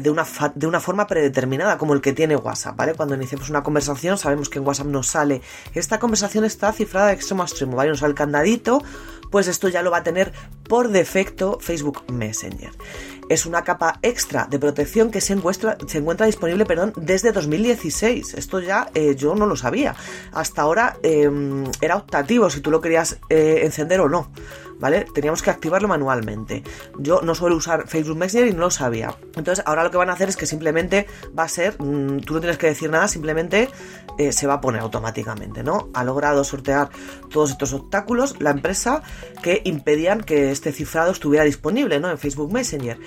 [0.00, 2.94] de una, de una forma predeterminada, como el que tiene WhatsApp, ¿vale?
[2.94, 5.42] Cuando iniciamos una conversación sabemos que en WhatsApp nos sale,
[5.74, 7.90] esta conversación está cifrada de extremo a extremo, ¿vale?
[7.90, 8.82] Nos sale el candadito,
[9.30, 10.32] pues esto ya lo va a tener
[10.68, 12.70] por defecto Facebook Messenger.
[13.32, 18.34] Es una capa extra de protección que se encuentra, se encuentra disponible perdón, desde 2016.
[18.34, 19.94] Esto ya eh, yo no lo sabía.
[20.32, 24.30] Hasta ahora em, era optativo si tú lo querías eh, encender o no.
[24.82, 25.06] ¿vale?
[25.14, 26.64] Teníamos que activarlo manualmente.
[26.98, 29.16] Yo no suelo usar Facebook Messenger y no lo sabía.
[29.36, 31.06] Entonces, ahora lo que van a hacer es que simplemente
[31.38, 33.68] va a ser, mm, tú no tienes que decir nada, simplemente
[34.18, 35.88] eh, se va a poner automáticamente, ¿no?
[35.94, 36.90] Ha logrado sortear
[37.30, 39.02] todos estos obstáculos la empresa
[39.40, 42.10] que impedían que este cifrado estuviera disponible, ¿no?
[42.10, 42.98] En Facebook Messenger.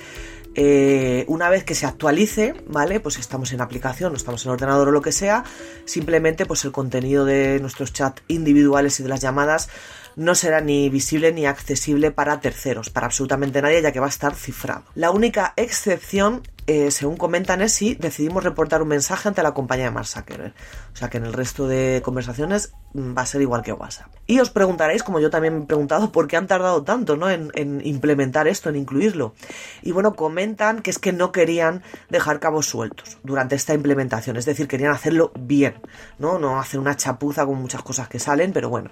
[0.56, 3.00] Eh, una vez que se actualice, ¿vale?
[3.00, 5.44] Pues estamos en aplicación, o estamos en ordenador o lo que sea,
[5.84, 9.70] simplemente pues el contenido de nuestros chats individuales y de las llamadas
[10.16, 14.10] no será ni visible ni accesible para terceros, para absolutamente nadie, ya que va a
[14.10, 14.86] estar cifrado.
[14.96, 19.86] La única excepción eh, según comentan, es si decidimos reportar un mensaje ante la compañía
[19.86, 20.06] de Mark.
[20.06, 24.08] O sea que en el resto de conversaciones mm, va a ser igual que WhatsApp.
[24.28, 27.30] Y os preguntaréis, como yo también me he preguntado, por qué han tardado tanto ¿no?
[27.30, 29.36] en, implementar esto, en incluirlo.
[29.84, 34.46] Y bueno, comentan que es que no querían dejar cabos sueltos durante esta implementación, es
[34.46, 35.76] decir, querían hacerlo bien,
[36.18, 36.40] ¿no?
[36.40, 38.90] No hacer una chapuza con muchas cosas que salen, pero bueno,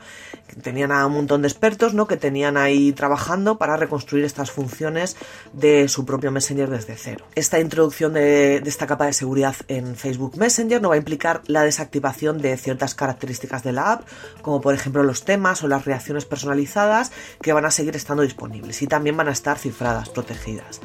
[0.61, 2.05] tenían a un montón de expertos, ¿no?
[2.05, 5.17] Que tenían ahí trabajando para reconstruir estas funciones
[5.53, 7.26] de su propio Messenger desde cero.
[7.34, 11.64] Esta introducción de, esta capa de seguridad en Facebook Messenger no va a implicar la
[11.64, 14.07] desactivación de ciertas características de la app,
[14.41, 17.11] como por ejemplo los temas o las reacciones personalizadas
[17.41, 20.82] que van a seguir estando disponibles y también van a estar cifradas, protegidas.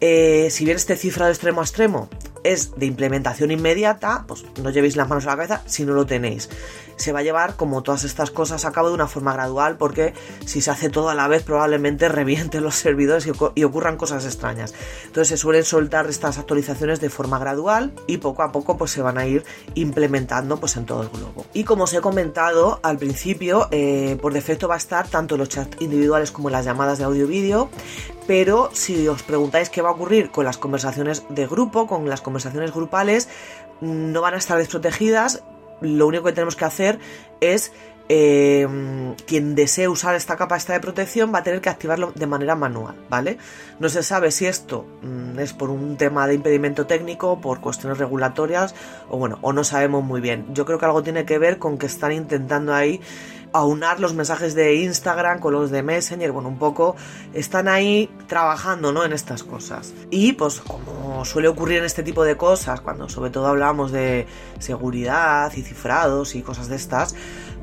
[0.00, 2.08] Eh, si bien este cifrado extremo a extremo
[2.42, 6.06] es de implementación inmediata, pues no llevéis las manos a la cabeza si no lo
[6.06, 6.48] tenéis
[7.00, 10.12] se va a llevar como todas estas cosas a cabo de una forma gradual porque
[10.44, 14.74] si se hace todo a la vez probablemente revienten los servidores y, ocurran cosas extrañas.
[15.06, 19.02] Entonces se suelen soltar estas actualizaciones de forma gradual y poco a poco pues se
[19.02, 19.44] van a ir
[19.74, 21.46] implementando pues en todo el globo.
[21.54, 25.48] Y como os he comentado al principio, eh, por defecto va a estar tanto los
[25.48, 27.70] chats individuales como las llamadas de audio-vídeo,
[28.30, 32.20] pero si os preguntáis qué va a ocurrir con las conversaciones de grupo, con las
[32.20, 33.28] conversaciones grupales,
[33.80, 35.42] no van a estar desprotegidas
[35.80, 37.00] lo único que tenemos que hacer
[37.40, 37.72] es
[38.08, 38.68] eh,
[39.26, 42.54] quien desee usar esta capa esta de protección va a tener que activarlo de manera
[42.54, 43.38] manual, ¿vale?
[43.80, 47.98] No se sabe si esto mm, es por un tema de impedimento técnico, por cuestiones
[47.98, 48.76] regulatorias,
[49.08, 50.46] o bueno, o no sabemos muy bien.
[50.54, 53.00] Yo creo que algo tiene que ver con que están intentando ahí
[53.52, 56.96] aunar los mensajes de Instagram con los de Messenger, bueno, un poco
[57.32, 59.04] están ahí trabajando, ¿no?
[59.04, 59.92] En estas cosas.
[60.10, 64.26] Y pues como suele ocurrir en este tipo de cosas, cuando sobre todo hablamos de
[64.58, 67.14] seguridad y cifrados y cosas de estas,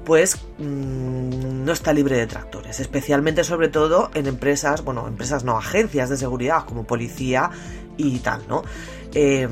[0.06, 5.58] pues mmm, no está libre de tractores, especialmente sobre todo en empresas, bueno, empresas no,
[5.58, 7.50] agencias de seguridad como policía
[7.98, 8.64] y tal, ¿no?
[9.14, 9.48] Eh,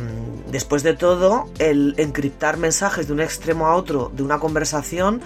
[0.51, 5.21] después de todo, el encriptar mensajes de un extremo a otro de una conversación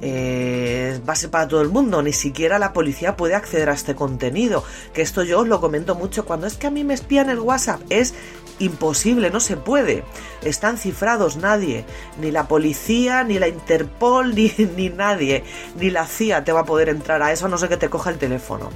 [0.00, 3.94] eh, es base para todo el mundo, ni siquiera la policía puede acceder a este
[3.94, 4.64] contenido.
[4.92, 7.40] Que esto yo os lo comento mucho cuando es que a mí me espían el
[7.40, 7.80] WhatsApp.
[7.90, 8.14] Es
[8.58, 10.04] imposible, no se puede.
[10.42, 11.84] Están cifrados nadie,
[12.20, 15.44] ni la policía, ni la Interpol, ni, ni nadie,
[15.76, 17.90] ni la CIA te va a poder entrar a eso, a no sé que te
[17.90, 18.70] coja el teléfono.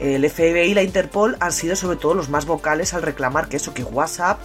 [0.00, 3.56] El FBI y la Interpol han sido sobre todo los más vocales al reclamar que
[3.56, 4.38] eso, que WhatsApp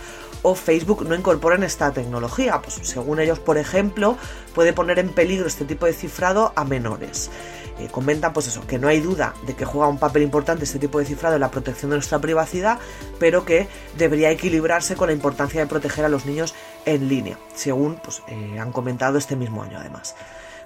[0.43, 2.61] o Facebook no incorporen esta tecnología.
[2.61, 4.17] Pues según ellos, por ejemplo,
[4.53, 7.31] puede poner en peligro este tipo de cifrado a menores.
[7.79, 10.77] Eh, comentan pues eso, que no hay duda de que juega un papel importante este
[10.77, 12.77] tipo de cifrado en la protección de nuestra privacidad,
[13.19, 13.67] pero que
[13.97, 16.53] debería equilibrarse con la importancia de proteger a los niños
[16.85, 20.15] en línea, según pues, eh, han comentado este mismo año además.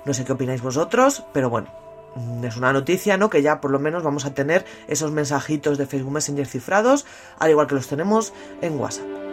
[0.04, 1.70] No sé qué opináis vosotros, pero bueno,
[2.16, 3.30] mm, es una noticia, ¿no?
[3.30, 7.06] Que ya por lo menos vamos a tener esos mensajitos de Facebook Messenger cifrados,
[7.40, 9.27] al igual que los tenemos en WhatsApp.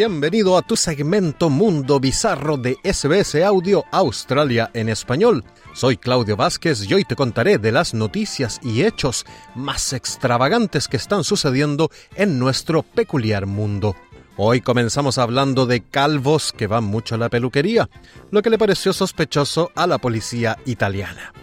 [0.00, 5.44] Bienvenido a tu segmento Mundo Bizarro de SBS Audio Australia en español.
[5.74, 10.96] Soy Claudio Vázquez y hoy te contaré de las noticias y hechos más extravagantes que
[10.96, 13.94] están sucediendo en nuestro peculiar mundo.
[14.42, 17.90] Hoy comenzamos hablando de calvos que van mucho a la peluquería,
[18.30, 21.34] lo que le pareció sospechoso a la policía italiana.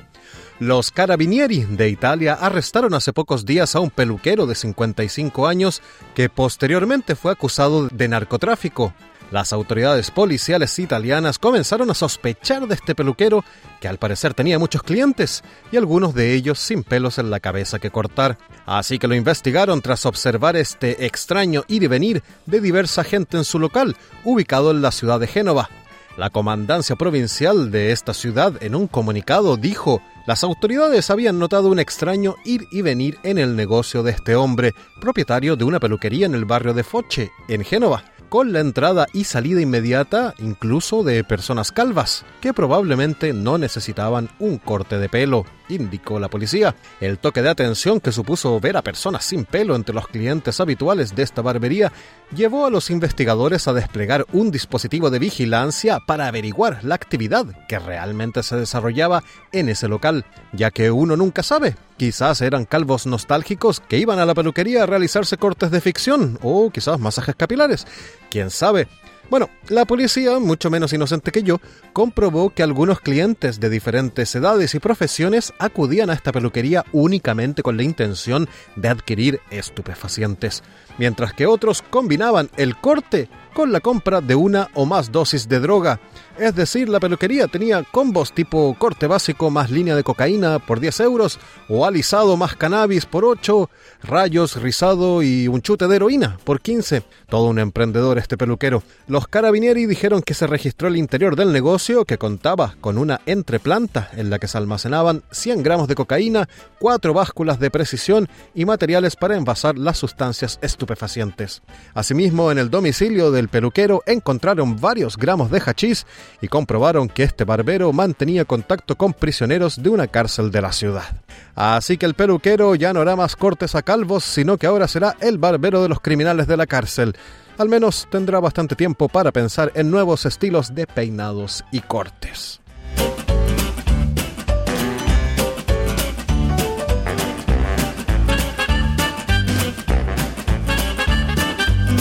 [0.57, 5.83] Los carabinieri de Italia arrestaron hace pocos días a un peluquero de 55 años
[6.15, 8.95] que posteriormente fue acusado de narcotráfico.
[9.30, 13.43] Las autoridades policiales italianas comenzaron a sospechar de este peluquero,
[13.82, 17.80] que al parecer tenía muchos clientes y algunos de ellos sin pelos en la cabeza
[17.80, 18.38] que cortar.
[18.65, 23.43] Así que lo investigaron tras observar este extraño ir y venir de diversa gente en
[23.43, 25.69] su local, ubicado en la ciudad de Génova.
[26.15, 31.80] La comandancia provincial de esta ciudad en un comunicado dijo, las autoridades habían notado un
[31.80, 36.34] extraño ir y venir en el negocio de este hombre, propietario de una peluquería en
[36.34, 41.71] el barrio de Foche, en Génova, con la entrada y salida inmediata incluso de personas
[41.71, 46.76] calvas, que probablemente no necesitaban un corte de pelo, indicó la policía.
[46.99, 51.15] El toque de atención que supuso ver a personas sin pelo entre los clientes habituales
[51.15, 51.91] de esta barbería
[52.36, 57.80] llevó a los investigadores a desplegar un dispositivo de vigilancia para averiguar la actividad que
[57.80, 61.76] realmente se desarrollaba en ese local, ya que uno nunca sabe.
[61.97, 66.70] Quizás eran calvos nostálgicos que iban a la peluquería a realizarse cortes de ficción o
[66.70, 67.88] quizás masajes capilares.
[68.30, 68.88] ¿Quién sabe?
[69.30, 71.59] Bueno, la policía, mucho menos inocente que yo,
[71.91, 77.75] comprobó que algunos clientes de diferentes edades y profesiones acudían a esta peluquería únicamente con
[77.75, 78.47] la intención
[78.78, 80.63] de adquirir estupefacientes,
[80.97, 85.59] mientras que otros combinaban el corte con la compra de una o más dosis de
[85.59, 85.99] droga.
[86.37, 90.99] Es decir, la peluquería tenía combos tipo corte básico más línea de cocaína por 10
[90.99, 93.67] euros, o alisado más cannabis por 8,
[94.03, 97.01] rayos, rizado y un chute de heroína por 15.
[97.27, 98.83] Todo un emprendedor este peluquero.
[99.07, 104.11] Los carabinieri dijeron que se registró el interior del negocio que contaba con una entreplanta
[104.13, 106.47] en la que se almacenaban 100 gramos de cocaína,
[106.77, 111.63] cuatro básculas de precisión y materiales para envasar las sustancias estupefacientes.
[111.95, 116.05] Asimismo, en el domicilio del peluquero encontraron varios gramos de hachís
[116.41, 121.21] y comprobaron que este barbero mantenía contacto con prisioneros de una cárcel de la ciudad.
[121.55, 125.15] Así que el peluquero ya no hará más cortes a calvos, sino que ahora será
[125.19, 127.15] el barbero de los criminales de la cárcel.
[127.57, 132.61] Al menos tendrá bastante tiempo para pensar en nuevos estilos de peinados y cortes.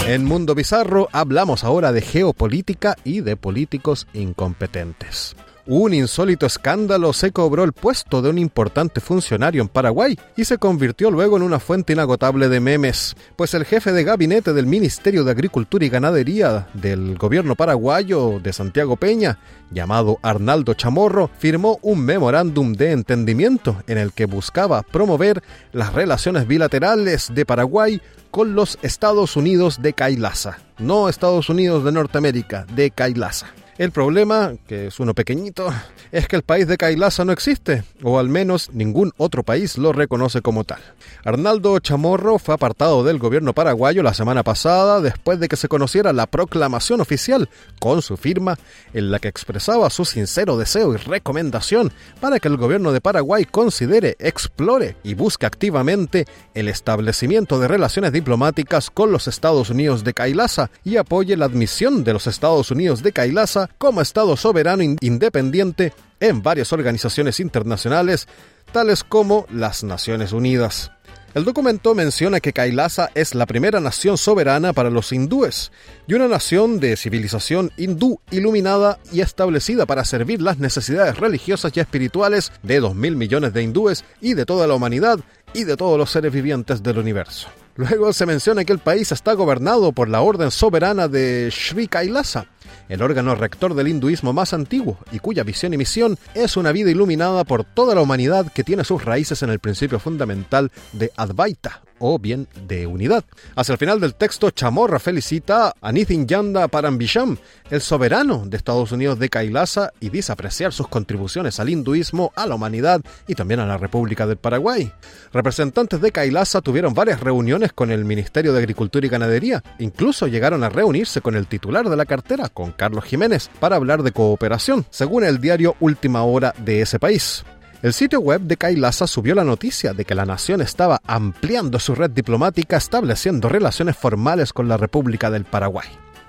[0.06, 5.34] En Mundo Bizarro hablamos ahora de geopolítica y de políticos incompetentes.
[5.66, 10.58] Un insólito escándalo se cobró el puesto de un importante funcionario en Paraguay y se
[10.58, 15.24] convirtió luego en una fuente inagotable de memes, pues el jefe de gabinete del Ministerio
[15.24, 19.38] de Agricultura y Ganadería del gobierno paraguayo de Santiago Peña,
[19.70, 25.42] llamado Arnaldo Chamorro, firmó un memorándum de entendimiento en el que buscaba promover
[25.72, 28.00] las relaciones bilaterales de Paraguay
[28.30, 33.46] con los Estados Unidos de Kailasa, no Estados Unidos de Norteamérica, de Kailasa.
[33.78, 35.68] El problema, que es uno pequeñito,
[36.10, 39.92] es que el país de Kailasa no existe, o al menos ningún otro país lo
[39.92, 40.80] reconoce como tal.
[41.26, 46.14] Arnaldo Chamorro fue apartado del gobierno paraguayo la semana pasada después de que se conociera
[46.14, 48.58] la proclamación oficial con su firma
[48.94, 53.44] en la que expresaba su sincero deseo y recomendación para que el gobierno de Paraguay
[53.44, 56.24] considere, explore y busque activamente
[56.54, 62.04] el establecimiento de relaciones diplomáticas con los Estados Unidos de Kailasa y apoye la admisión
[62.04, 68.28] de los Estados Unidos de Kailasa como Estado soberano independiente en varias organizaciones internacionales,
[68.72, 70.90] tales como las Naciones Unidas.
[71.36, 75.70] El documento menciona que Kailasa es la primera nación soberana para los hindúes
[76.06, 81.80] y una nación de civilización hindú iluminada y establecida para servir las necesidades religiosas y
[81.80, 85.20] espirituales de 2.000 millones de hindúes y de toda la humanidad
[85.52, 87.48] y de todos los seres vivientes del universo.
[87.74, 92.46] Luego se menciona que el país está gobernado por la Orden Soberana de Sri Kailasa,
[92.88, 96.90] el órgano rector del hinduismo más antiguo y cuya visión y misión es una vida
[96.90, 101.82] iluminada por toda la humanidad que tiene sus raíces en el principio fundamental de Advaita,
[101.98, 103.24] o bien de unidad.
[103.54, 107.36] Hacia el final del texto, Chamorra felicita a Nitin Yanda Parambisham,
[107.70, 112.46] el soberano de Estados Unidos de Kailasa, y dice apreciar sus contribuciones al hinduismo, a
[112.46, 114.92] la humanidad y también a la República del Paraguay.
[115.32, 120.64] Representantes de Kailasa tuvieron varias reuniones con el Ministerio de Agricultura y Ganadería, incluso llegaron
[120.64, 124.86] a reunirse con el titular de la cartera, con Carlos Jiménez, para hablar de cooperación,
[124.90, 127.44] según el diario Última Hora de ese país.
[127.86, 131.94] El sitio web de Kailasa subió la noticia de que la nación estaba ampliando su
[131.94, 135.86] red diplomática estableciendo relaciones formales con la República del Paraguay.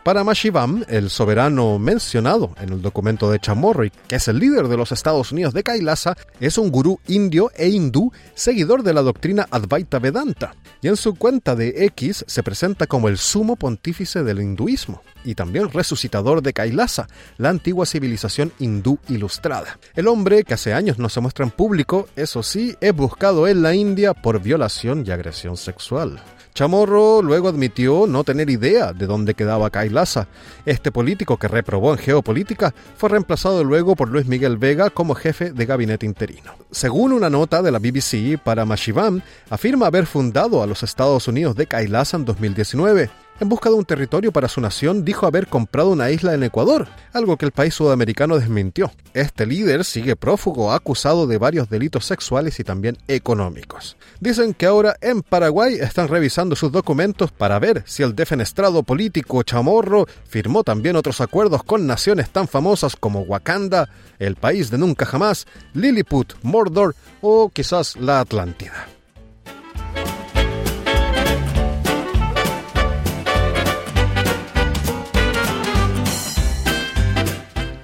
[0.08, 4.78] Para Mashivam, el soberano mencionado en el documento de Chamorro que es el líder de
[4.78, 9.50] los Estados Unidos de Kailasa, es un gurú indio e hindú seguidor de la doctrina
[9.52, 14.40] Advaita Vedanta, y en su cuenta de X se presenta como el sumo pontífice del
[14.40, 19.78] hinduismo y también resucitador de Kailasa, la antigua civilización hindú ilustrada.
[19.94, 23.62] El hombre, que hace años no se muestra en público, eso sí, es buscado en
[23.62, 26.22] la India por violación y agresión sexual.
[26.58, 30.28] Chamorro luego admitió no tener idea de dónde quedaba Kailasa.
[30.66, 35.52] Este político que reprobó en geopolítica fue reemplazado luego por Luis Miguel Vega como jefe
[35.52, 36.54] de gabinete interino.
[36.72, 41.56] Según una nota de la BBC para Mashivam, afirma haber fundado a los Estados Unidos
[41.56, 45.90] de Kailasa en 2019 en busca de un territorio para su nación, dijo haber comprado
[45.90, 48.92] una isla en Ecuador, algo que el país sudamericano desmintió.
[49.14, 53.98] Este líder sigue prófugo acusado de varios delitos sexuales y también económicos.
[54.20, 59.44] Dicen que ahora en Paraguay están revisando sus documentos para ver si el defenestrado político
[59.44, 65.06] Chamorro firmó también otros acuerdos con naciones tan famosas como Wakanda, el país de nunca
[65.06, 68.97] jamás, Lilliput, Mordor o quizás la Atlántida.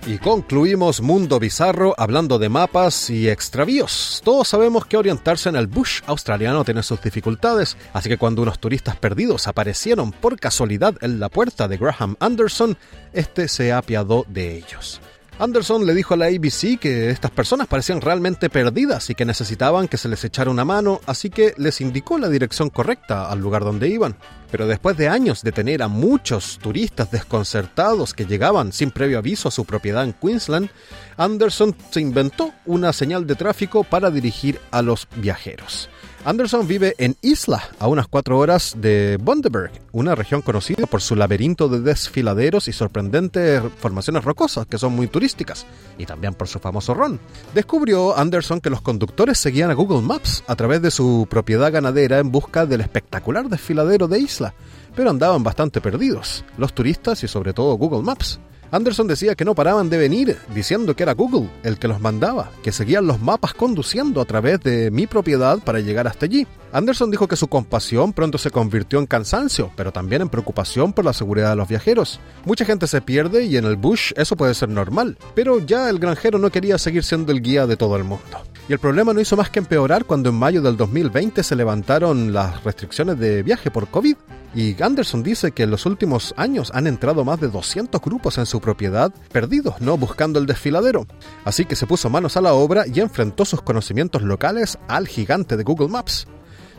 [0.05, 4.21] Y concluimos Mundo Bizarro hablando de mapas y extravíos.
[4.25, 8.59] Todos sabemos que orientarse en el bush australiano tiene sus dificultades, así que cuando unos
[8.59, 12.77] turistas perdidos aparecieron por casualidad en la puerta de Graham Anderson,
[13.13, 14.99] este se apiadó de ellos.
[15.39, 19.87] Anderson le dijo a la ABC que estas personas parecían realmente perdidas y que necesitaban
[19.87, 23.63] que se les echara una mano, así que les indicó la dirección correcta al lugar
[23.63, 24.15] donde iban.
[24.51, 29.47] Pero después de años de tener a muchos turistas desconcertados que llegaban sin previo aviso
[29.47, 30.69] a su propiedad en Queensland,
[31.17, 35.89] Anderson se inventó una señal de tráfico para dirigir a los viajeros.
[36.25, 41.17] Anderson vive en Isla, a unas cuatro horas de Bundaberg, una región conocida por su
[41.17, 45.65] laberinto de desfiladeros y sorprendentes formaciones rocosas que son muy turísticas,
[45.97, 47.19] y también por su famoso ron.
[47.53, 52.19] Descubrió Anderson que los conductores seguían a Google Maps a través de su propiedad ganadera
[52.19, 54.53] en busca del espectacular desfiladero de Isla,
[54.95, 58.39] pero andaban bastante perdidos, los turistas y sobre todo Google Maps.
[58.73, 62.49] Anderson decía que no paraban de venir, diciendo que era Google el que los mandaba,
[62.63, 66.47] que seguían los mapas conduciendo a través de mi propiedad para llegar hasta allí.
[66.71, 71.05] Anderson dijo que su compasión pronto se convirtió en cansancio, pero también en preocupación por
[71.05, 72.19] la seguridad de los viajeros.
[72.45, 75.99] Mucha gente se pierde y en el bush eso puede ser normal, pero ya el
[75.99, 78.39] granjero no quería seguir siendo el guía de todo el mundo.
[78.69, 82.31] Y el problema no hizo más que empeorar cuando en mayo del 2020 se levantaron
[82.31, 84.15] las restricciones de viaje por COVID.
[84.55, 88.45] Y Anderson dice que en los últimos años han entrado más de 200 grupos en
[88.45, 91.05] su propiedad, perdidos, no buscando el desfiladero.
[91.43, 95.57] Así que se puso manos a la obra y enfrentó sus conocimientos locales al gigante
[95.57, 96.25] de Google Maps.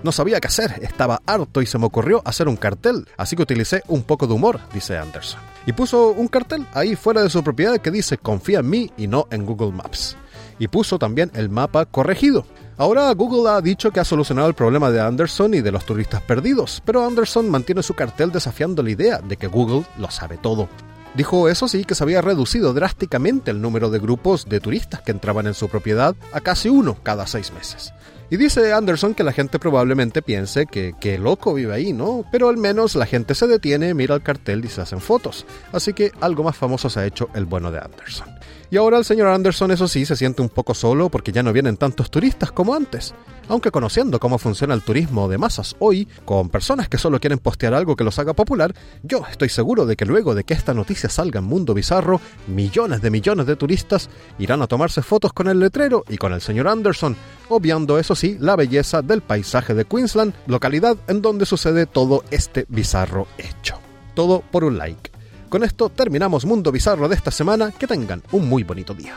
[0.02, 3.42] No sabía qué hacer, estaba harto y se me ocurrió hacer un cartel, así que
[3.42, 5.40] utilicé un poco de humor, dice Anderson.
[5.66, 9.06] Y puso un cartel ahí fuera de su propiedad que dice confía en mí y
[9.06, 10.16] no en Google Maps.
[10.58, 12.46] Y puso también el mapa corregido.
[12.76, 16.22] Ahora Google ha dicho que ha solucionado el problema de Anderson y de los turistas
[16.22, 20.68] perdidos, pero Anderson mantiene su cartel desafiando la idea de que Google lo sabe todo.
[21.14, 25.12] Dijo eso sí que se había reducido drásticamente el número de grupos de turistas que
[25.12, 27.94] entraban en su propiedad a casi uno cada seis meses.
[28.30, 32.24] Y dice Anderson que la gente probablemente piense que qué loco vive ahí, ¿no?
[32.32, 35.46] Pero al menos la gente se detiene, mira el cartel y se hacen fotos.
[35.72, 38.33] Así que algo más famoso se ha hecho el bueno de Anderson.
[38.74, 41.52] Y ahora el señor Anderson, eso sí, se siente un poco solo porque ya no
[41.52, 43.14] vienen tantos turistas como antes.
[43.46, 47.72] Aunque conociendo cómo funciona el turismo de masas hoy, con personas que solo quieren postear
[47.72, 51.08] algo que los haga popular, yo estoy seguro de que luego de que esta noticia
[51.08, 54.10] salga en Mundo Bizarro, millones de millones de turistas
[54.40, 57.14] irán a tomarse fotos con el letrero y con el señor Anderson,
[57.50, 62.66] obviando eso sí la belleza del paisaje de Queensland, localidad en donde sucede todo este
[62.68, 63.78] bizarro hecho.
[64.16, 65.14] Todo por un like.
[65.54, 67.70] Con esto terminamos Mundo Bizarro de esta semana.
[67.70, 69.16] Que tengan un muy bonito día.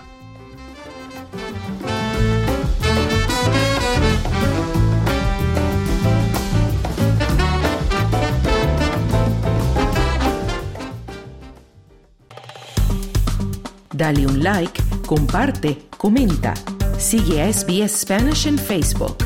[13.91, 16.53] Dale un like, comparte, comenta.
[16.99, 19.17] Sigue a SBS Spanish en Facebook.